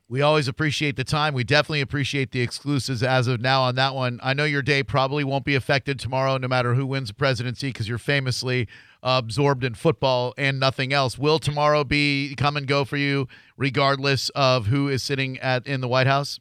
We 0.10 0.22
always 0.22 0.48
appreciate 0.48 0.96
the 0.96 1.04
time. 1.04 1.34
We 1.34 1.44
definitely 1.44 1.82
appreciate 1.82 2.32
the 2.32 2.42
exclusives 2.42 3.02
as 3.02 3.28
of 3.28 3.42
now 3.42 3.64
on 3.64 3.76
that 3.76 3.96
one. 3.96 4.20
I 4.22 4.34
know 4.34 4.44
your 4.44 4.62
day 4.62 4.84
probably 4.84 5.24
won't 5.24 5.46
be 5.46 5.56
affected 5.56 5.98
tomorrow, 5.98 6.38
no 6.38 6.48
matter 6.48 6.76
who 6.76 6.86
wins 6.86 7.08
the 7.08 7.16
presidency, 7.16 7.70
because 7.70 7.90
you're 7.90 7.98
famously 7.98 8.68
absorbed 9.02 9.64
in 9.64 9.74
football 9.74 10.34
and 10.38 10.60
nothing 10.60 10.94
else. 10.94 11.18
Will 11.18 11.40
tomorrow 11.40 11.84
be 11.84 12.36
come 12.36 12.58
and 12.58 12.68
go 12.68 12.86
for 12.86 12.98
you, 12.98 13.28
regardless 13.58 14.30
of 14.36 14.68
who 14.68 14.88
is 14.88 15.02
sitting 15.02 15.40
at 15.40 15.66
in 15.66 15.82
the 15.82 15.88
White 15.88 16.08
House? 16.08 16.40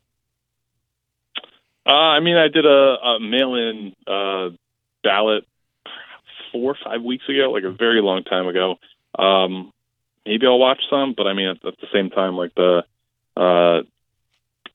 Uh, 1.86 1.90
I 1.90 2.20
mean, 2.20 2.36
I 2.36 2.48
did 2.48 2.66
a, 2.66 2.68
a 2.68 3.20
mail-in 3.20 3.94
uh, 4.06 4.50
ballot 5.02 5.44
four 6.52 6.72
or 6.72 6.76
five 6.84 7.02
weeks 7.02 7.24
ago, 7.28 7.50
like 7.50 7.64
a 7.64 7.72
very 7.72 8.02
long 8.02 8.22
time 8.22 8.46
ago. 8.46 8.76
Um, 9.18 9.71
maybe 10.26 10.46
I'll 10.46 10.58
watch 10.58 10.80
some, 10.90 11.14
but 11.16 11.26
I 11.26 11.32
mean, 11.32 11.48
at, 11.48 11.64
at 11.64 11.80
the 11.80 11.86
same 11.92 12.10
time, 12.10 12.36
like 12.36 12.54
the 12.54 12.84
uh, 13.36 13.82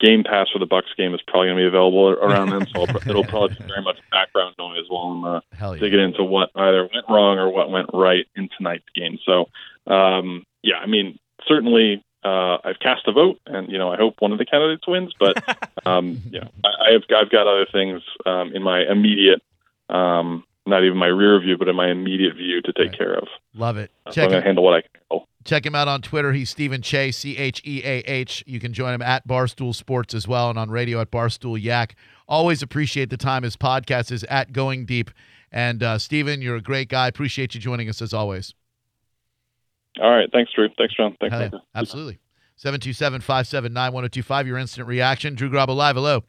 Game 0.00 0.22
Pass 0.24 0.48
for 0.52 0.58
the 0.58 0.66
Bucks 0.66 0.88
game 0.96 1.14
is 1.14 1.20
probably 1.26 1.48
going 1.48 1.56
to 1.58 1.62
be 1.62 1.66
available 1.66 2.08
around 2.10 2.50
then, 2.50 2.66
so 2.66 2.82
I'll, 2.82 2.96
it'll 3.08 3.24
probably 3.24 3.56
be 3.56 3.64
very 3.66 3.82
much 3.82 3.98
background 4.10 4.54
noise 4.58 4.84
while 4.88 5.12
I'm 5.12 5.24
uh, 5.24 5.40
yeah. 5.60 5.80
digging 5.80 6.00
into 6.00 6.22
what 6.22 6.50
either 6.54 6.82
went 6.82 7.06
wrong 7.08 7.38
or 7.38 7.50
what 7.50 7.70
went 7.70 7.90
right 7.92 8.26
in 8.36 8.48
tonight's 8.56 8.88
game. 8.94 9.18
So, 9.24 9.48
um, 9.92 10.44
yeah, 10.62 10.76
I 10.76 10.86
mean, 10.86 11.18
certainly 11.46 12.04
uh, 12.24 12.58
I've 12.64 12.78
cast 12.80 13.08
a 13.08 13.12
vote, 13.12 13.40
and 13.46 13.70
you 13.70 13.78
know, 13.78 13.92
I 13.92 13.96
hope 13.96 14.16
one 14.20 14.32
of 14.32 14.38
the 14.38 14.44
candidates 14.44 14.86
wins. 14.86 15.14
But 15.18 15.42
um, 15.86 16.20
I, 16.64 16.68
I 16.68 16.92
have 16.92 17.02
I've 17.16 17.30
got 17.30 17.46
other 17.46 17.66
things 17.70 18.02
um, 18.26 18.54
in 18.54 18.62
my 18.62 18.82
immediate 18.82 19.42
um, 19.88 20.44
not 20.68 20.84
even 20.84 20.96
my 20.98 21.06
rear 21.06 21.40
view, 21.40 21.56
but 21.58 21.68
in 21.68 21.76
my 21.76 21.90
immediate 21.90 22.34
view 22.36 22.60
to 22.62 22.72
take 22.72 22.90
Right. 22.90 22.98
care 22.98 23.14
of. 23.14 23.26
Love 23.54 23.76
it. 23.76 23.90
So 23.90 24.08
I'm 24.08 24.12
Check 24.12 24.22
going 24.28 24.34
him, 24.36 24.40
to 24.42 24.46
handle 24.46 24.64
what 24.64 24.74
I 24.74 24.80
can 24.82 24.90
handle. 25.10 25.28
check 25.44 25.64
him 25.66 25.74
out 25.74 25.88
on 25.88 26.02
Twitter. 26.02 26.32
He's 26.32 26.50
Stephen 26.50 26.82
Cheah, 26.82 27.12
C 27.12 27.36
H 27.36 27.60
E 27.64 27.82
A 27.84 27.98
H. 28.06 28.44
You 28.46 28.60
can 28.60 28.72
join 28.72 28.94
him 28.94 29.02
at 29.02 29.26
Barstool 29.26 29.74
Sports 29.74 30.14
as 30.14 30.28
well 30.28 30.50
and 30.50 30.58
on 30.58 30.70
radio 30.70 31.00
at 31.00 31.10
Barstool 31.10 31.60
Yak. 31.60 31.96
Always 32.28 32.62
appreciate 32.62 33.10
the 33.10 33.16
time. 33.16 33.42
His 33.42 33.56
podcast 33.56 34.12
is 34.12 34.24
at 34.24 34.52
Going 34.52 34.84
Deep. 34.84 35.10
And 35.50 35.82
uh, 35.82 35.96
Stephen, 35.98 36.42
you're 36.42 36.56
a 36.56 36.60
great 36.62 36.88
guy. 36.90 37.08
Appreciate 37.08 37.54
you 37.54 37.60
joining 37.60 37.88
us 37.88 38.02
as 38.02 38.12
always. 38.12 38.52
All 40.00 40.10
right. 40.10 40.28
Thanks, 40.32 40.52
Drew. 40.54 40.68
Thanks, 40.76 40.94
John. 40.94 41.16
Thanks, 41.20 41.34
Hell 41.34 41.48
yeah, 41.52 41.58
absolutely. 41.74 42.18
727 42.56 43.20
579 43.20 43.92
1025. 43.92 44.46
Your 44.46 44.58
instant 44.58 44.86
reaction. 44.86 45.34
Drew 45.34 45.48
Garabo 45.50 45.74
Live. 45.74 45.96
Hello. 45.96 46.24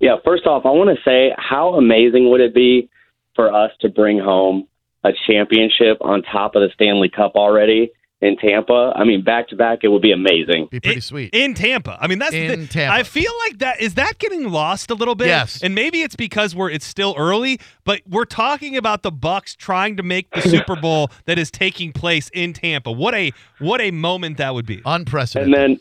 Yeah, 0.00 0.16
first 0.24 0.46
off, 0.46 0.64
I 0.64 0.70
want 0.70 0.96
to 0.96 1.02
say 1.04 1.34
how 1.36 1.74
amazing 1.74 2.30
would 2.30 2.40
it 2.40 2.54
be 2.54 2.88
for 3.34 3.52
us 3.54 3.70
to 3.80 3.88
bring 3.88 4.18
home 4.18 4.66
a 5.04 5.10
championship 5.26 5.98
on 6.00 6.22
top 6.22 6.54
of 6.54 6.62
the 6.62 6.70
Stanley 6.74 7.08
Cup 7.08 7.32
already 7.34 7.90
in 8.20 8.36
Tampa? 8.38 8.92
I 8.96 9.04
mean, 9.04 9.22
back 9.22 9.48
to 9.48 9.56
back, 9.56 9.80
it 9.82 9.88
would 9.88 10.00
be 10.00 10.12
amazing. 10.12 10.68
Be 10.70 10.80
pretty 10.80 10.98
It- 10.98 11.02
sweet. 11.02 11.30
in 11.34 11.52
Tampa. 11.54 11.98
I 12.00 12.06
mean, 12.06 12.18
that's 12.18 12.32
In 12.32 12.48
thing. 12.48 12.66
Tampa. 12.68 12.94
I 12.94 13.02
feel 13.02 13.32
like 13.46 13.58
that 13.58 13.80
is 13.80 13.94
that 13.94 14.18
getting 14.18 14.48
lost 14.50 14.90
a 14.90 14.94
little 14.94 15.14
bit. 15.14 15.26
Yes. 15.26 15.62
and 15.62 15.74
maybe 15.74 16.00
it's 16.02 16.16
because 16.16 16.54
we're 16.54 16.70
it's 16.70 16.86
still 16.86 17.14
early, 17.18 17.58
but 17.84 18.00
we're 18.08 18.24
talking 18.24 18.76
about 18.76 19.02
the 19.02 19.12
Bucks 19.12 19.54
trying 19.54 19.96
to 19.98 20.02
make 20.02 20.30
the 20.30 20.40
Super 20.42 20.76
Bowl 20.76 21.10
that 21.26 21.38
is 21.38 21.50
taking 21.50 21.92
place 21.92 22.30
in 22.32 22.52
Tampa. 22.54 22.90
What 22.90 23.14
a 23.14 23.32
what 23.58 23.80
a 23.80 23.90
moment 23.90 24.38
that 24.38 24.54
would 24.54 24.66
be. 24.66 24.80
Unprecedented. 24.86 25.52
And 25.54 25.76
then 25.76 25.80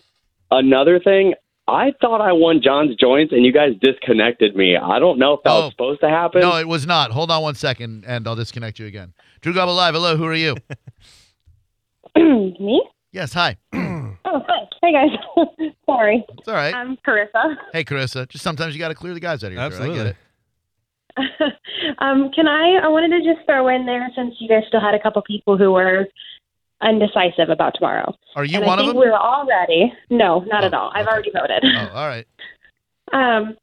another 0.51 0.99
thing, 0.99 1.33
I 1.67 1.93
thought 2.01 2.19
I 2.21 2.33
won 2.33 2.61
John's 2.61 2.95
joints 2.97 3.31
and 3.31 3.45
you 3.45 3.53
guys 3.53 3.71
disconnected 3.81 4.55
me. 4.55 4.75
I 4.75 4.99
don't 4.99 5.17
know 5.17 5.33
if 5.33 5.43
that 5.43 5.51
Oh. 5.51 5.61
was 5.63 5.71
supposed 5.71 6.01
to 6.01 6.09
happen. 6.09 6.41
no, 6.41 6.57
it 6.57 6.67
was 6.67 6.85
not. 6.85 7.11
Hold 7.11 7.31
on 7.31 7.41
one 7.41 7.55
second, 7.55 8.03
and 8.05 8.27
I'll 8.27 8.35
disconnect 8.35 8.79
you 8.79 8.85
again. 8.85 9.13
Drew 9.41 9.53
Garabo 9.53 9.75
Live. 9.75 9.93
Hello. 9.93 10.17
Who 10.17 10.25
are 10.25 10.33
you? 10.33 10.55
Me? 12.15 12.83
yes. 13.11 13.33
Hi. 13.33 13.57
Oh, 14.25 14.41
hi. 14.47 14.65
Hey, 14.81 14.93
guys. 14.93 15.69
Sorry. 15.85 16.23
It's 16.37 16.47
all 16.47 16.53
right. 16.55 16.73
I'm 16.73 16.97
Carissa. 17.05 17.55
Hey, 17.73 17.83
Carissa. 17.83 18.27
Just 18.29 18.43
sometimes 18.43 18.73
you 18.73 18.79
got 18.79 18.87
to 18.87 18.95
clear 18.95 19.13
the 19.13 19.19
guys 19.19 19.43
out 19.43 19.47
of 19.47 19.53
here. 19.53 19.61
Absolutely. 19.61 19.99
I 19.99 20.03
get 20.03 20.15
it. 21.37 21.53
um, 21.99 22.31
can 22.33 22.47
I? 22.47 22.79
I 22.83 22.87
wanted 22.87 23.09
to 23.09 23.19
just 23.33 23.45
throw 23.45 23.67
in 23.67 23.85
there 23.85 24.07
since 24.15 24.33
you 24.39 24.47
guys 24.47 24.63
still 24.67 24.79
had 24.81 24.95
a 24.95 24.99
couple 25.03 25.21
people 25.23 25.57
who 25.57 25.71
were 25.73 26.05
undecisive 26.83 27.49
about 27.49 27.73
tomorrow. 27.75 28.13
Are 28.35 28.43
you 28.45 28.57
and 28.57 28.65
one 28.65 28.79
I 28.79 28.81
of 28.83 28.87
them? 28.89 28.97
we're 28.97 29.13
all 29.15 29.45
ready. 29.47 29.91
No, 30.09 30.41
not 30.41 30.63
Oh, 30.63 30.67
at 30.67 30.73
all. 30.73 30.91
I've 30.93 31.05
okay. 31.07 31.11
already 31.13 31.31
voted. 31.31 31.63
Oh, 31.65 31.89
all 31.95 32.07
right. 32.07 32.27
Um, 33.11 33.55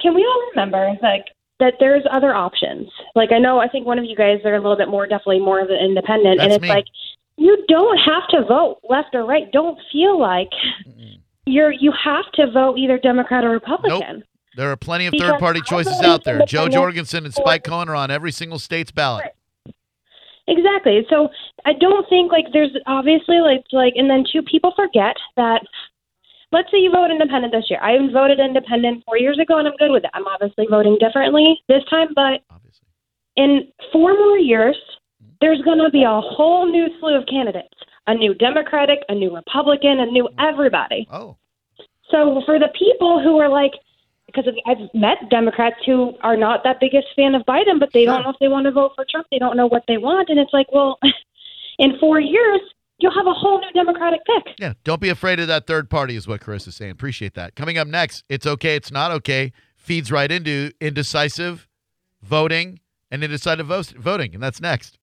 can 0.00 0.14
we 0.14 0.22
all 0.24 0.42
remember 0.50 0.94
like 1.02 1.26
that? 1.60 1.74
There's 1.78 2.02
other 2.10 2.34
options. 2.34 2.88
Like 3.14 3.30
I 3.30 3.38
know. 3.38 3.60
I 3.60 3.68
think 3.68 3.86
one 3.86 3.98
of 3.98 4.04
you 4.04 4.16
guys 4.16 4.38
are 4.44 4.54
a 4.54 4.60
little 4.60 4.76
bit 4.76 4.88
more, 4.88 5.06
definitely 5.06 5.38
more 5.40 5.60
of 5.60 5.68
an 5.68 5.76
independent, 5.76 6.40
and 6.40 6.52
it's 6.52 6.62
me. 6.62 6.68
like 6.68 6.86
you 7.36 7.64
don't 7.68 7.98
have 7.98 8.26
to 8.30 8.44
vote 8.44 8.78
left 8.88 9.14
or 9.14 9.24
right. 9.24 9.52
Don't 9.52 9.78
feel 9.92 10.18
like 10.18 10.48
you're 11.46 11.70
you 11.70 11.92
have 11.92 12.24
to 12.34 12.50
vote 12.50 12.78
either 12.78 12.98
Democrat 12.98 13.44
or 13.44 13.50
Republican. 13.50 14.24
There 14.56 14.70
are 14.70 14.76
plenty 14.76 15.06
of 15.06 15.14
third-party 15.18 15.60
choices 15.64 16.00
out 16.02 16.24
there. 16.24 16.44
Jo 16.46 16.68
Jorgensen 16.68 17.24
and 17.24 17.32
Spike 17.32 17.62
Cohen 17.64 17.88
are 17.88 17.94
on 17.94 18.10
every 18.10 18.32
single 18.32 18.58
state's 18.58 18.90
ballot. 18.90 19.34
Exactly. 20.52 21.00
So 21.08 21.28
I 21.64 21.72
don't 21.72 22.06
think 22.08 22.30
like 22.30 22.46
there's 22.52 22.76
obviously 22.86 23.40
like 23.40 23.64
like 23.72 23.94
and 23.96 24.08
then 24.10 24.24
two 24.30 24.42
people 24.42 24.72
forget 24.76 25.16
that 25.36 25.62
let's 26.52 26.70
say 26.70 26.78
you 26.78 26.90
vote 26.92 27.10
independent 27.10 27.52
this 27.52 27.64
year. 27.70 27.80
I 27.80 27.96
voted 28.12 28.38
independent 28.38 29.02
four 29.06 29.16
years 29.16 29.38
ago 29.40 29.58
and 29.58 29.66
I'm 29.66 29.76
good 29.78 29.90
with 29.90 30.04
it. 30.04 30.10
I'm 30.12 30.26
obviously 30.26 30.66
voting 30.68 30.98
differently 31.00 31.60
this 31.68 31.82
time, 31.88 32.08
but 32.14 32.44
Obviously. 32.50 32.86
in 33.36 33.72
four 33.92 34.12
more 34.12 34.38
years 34.38 34.76
mm-hmm. 35.22 35.32
there's 35.40 35.62
gonna 35.62 35.90
be 35.90 36.04
a 36.04 36.20
whole 36.20 36.70
new 36.70 36.88
slew 37.00 37.16
of 37.16 37.26
candidates. 37.26 37.74
A 38.08 38.14
new 38.14 38.34
Democratic, 38.34 38.98
a 39.08 39.14
new 39.14 39.34
Republican, 39.34 40.00
a 40.00 40.06
new 40.06 40.24
mm-hmm. 40.24 40.40
everybody. 40.40 41.06
Oh, 41.10 41.36
So 42.10 42.42
for 42.44 42.58
the 42.58 42.68
people 42.76 43.22
who 43.22 43.38
are 43.38 43.48
like, 43.48 43.72
because 44.34 44.52
I've 44.66 44.78
met 44.94 45.18
Democrats 45.30 45.76
who 45.84 46.14
are 46.22 46.36
not 46.36 46.64
that 46.64 46.80
biggest 46.80 47.08
fan 47.14 47.34
of 47.34 47.42
Biden, 47.42 47.78
but 47.78 47.90
they 47.92 48.04
Sure. 48.04 48.14
don't 48.14 48.22
know 48.24 48.30
if 48.30 48.36
they 48.40 48.48
want 48.48 48.64
to 48.66 48.72
vote 48.72 48.92
for 48.94 49.04
Trump. 49.10 49.26
They 49.30 49.38
don't 49.38 49.56
know 49.56 49.66
what 49.66 49.84
they 49.88 49.98
want, 49.98 50.28
and 50.28 50.38
it's 50.38 50.52
like, 50.52 50.66
well, 50.72 50.98
in 51.78 51.98
four 51.98 52.20
years 52.20 52.60
you'll 52.98 53.14
have 53.14 53.26
a 53.26 53.32
whole 53.32 53.58
new 53.60 53.70
Democratic 53.72 54.20
pick. 54.26 54.54
yeah. 54.60 54.74
Don't 54.84 55.00
be 55.00 55.08
afraid 55.08 55.40
of 55.40 55.48
that 55.48 55.66
third 55.66 55.90
party, 55.90 56.14
is 56.14 56.28
what 56.28 56.40
Carissa's 56.40 56.76
saying. 56.76 56.92
Appreciate 56.92 57.34
that. 57.34 57.56
Coming 57.56 57.76
up 57.76 57.88
next, 57.88 58.22
it's 58.28 58.46
okay, 58.46 58.76
it's 58.76 58.92
not 58.92 59.10
okay. 59.10 59.52
Feeds 59.76 60.12
right 60.12 60.30
into 60.30 60.70
indecisive 60.80 61.66
voting 62.22 62.78
and 63.10 63.24
indecisive 63.24 63.66
vo- 63.66 63.82
voting, 63.98 64.34
and 64.34 64.42
that's 64.42 64.60
next. 64.60 64.98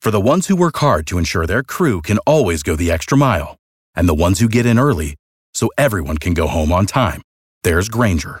For 0.00 0.10
the 0.10 0.20
ones 0.20 0.46
who 0.46 0.56
work 0.56 0.78
hard 0.78 1.06
to 1.08 1.18
ensure 1.18 1.46
their 1.46 1.62
crew 1.62 2.00
can 2.00 2.18
always 2.26 2.62
go 2.62 2.76
the 2.76 2.90
extra 2.90 3.18
mile, 3.18 3.58
and 3.94 4.08
the 4.08 4.14
ones 4.14 4.40
who 4.40 4.48
get 4.48 4.64
in 4.64 4.78
early 4.78 5.16
so 5.52 5.68
everyone 5.76 6.16
can 6.18 6.32
go 6.34 6.46
home 6.46 6.72
on 6.72 6.86
time, 6.86 7.20
there's 7.64 7.88
Grainger, 7.90 8.40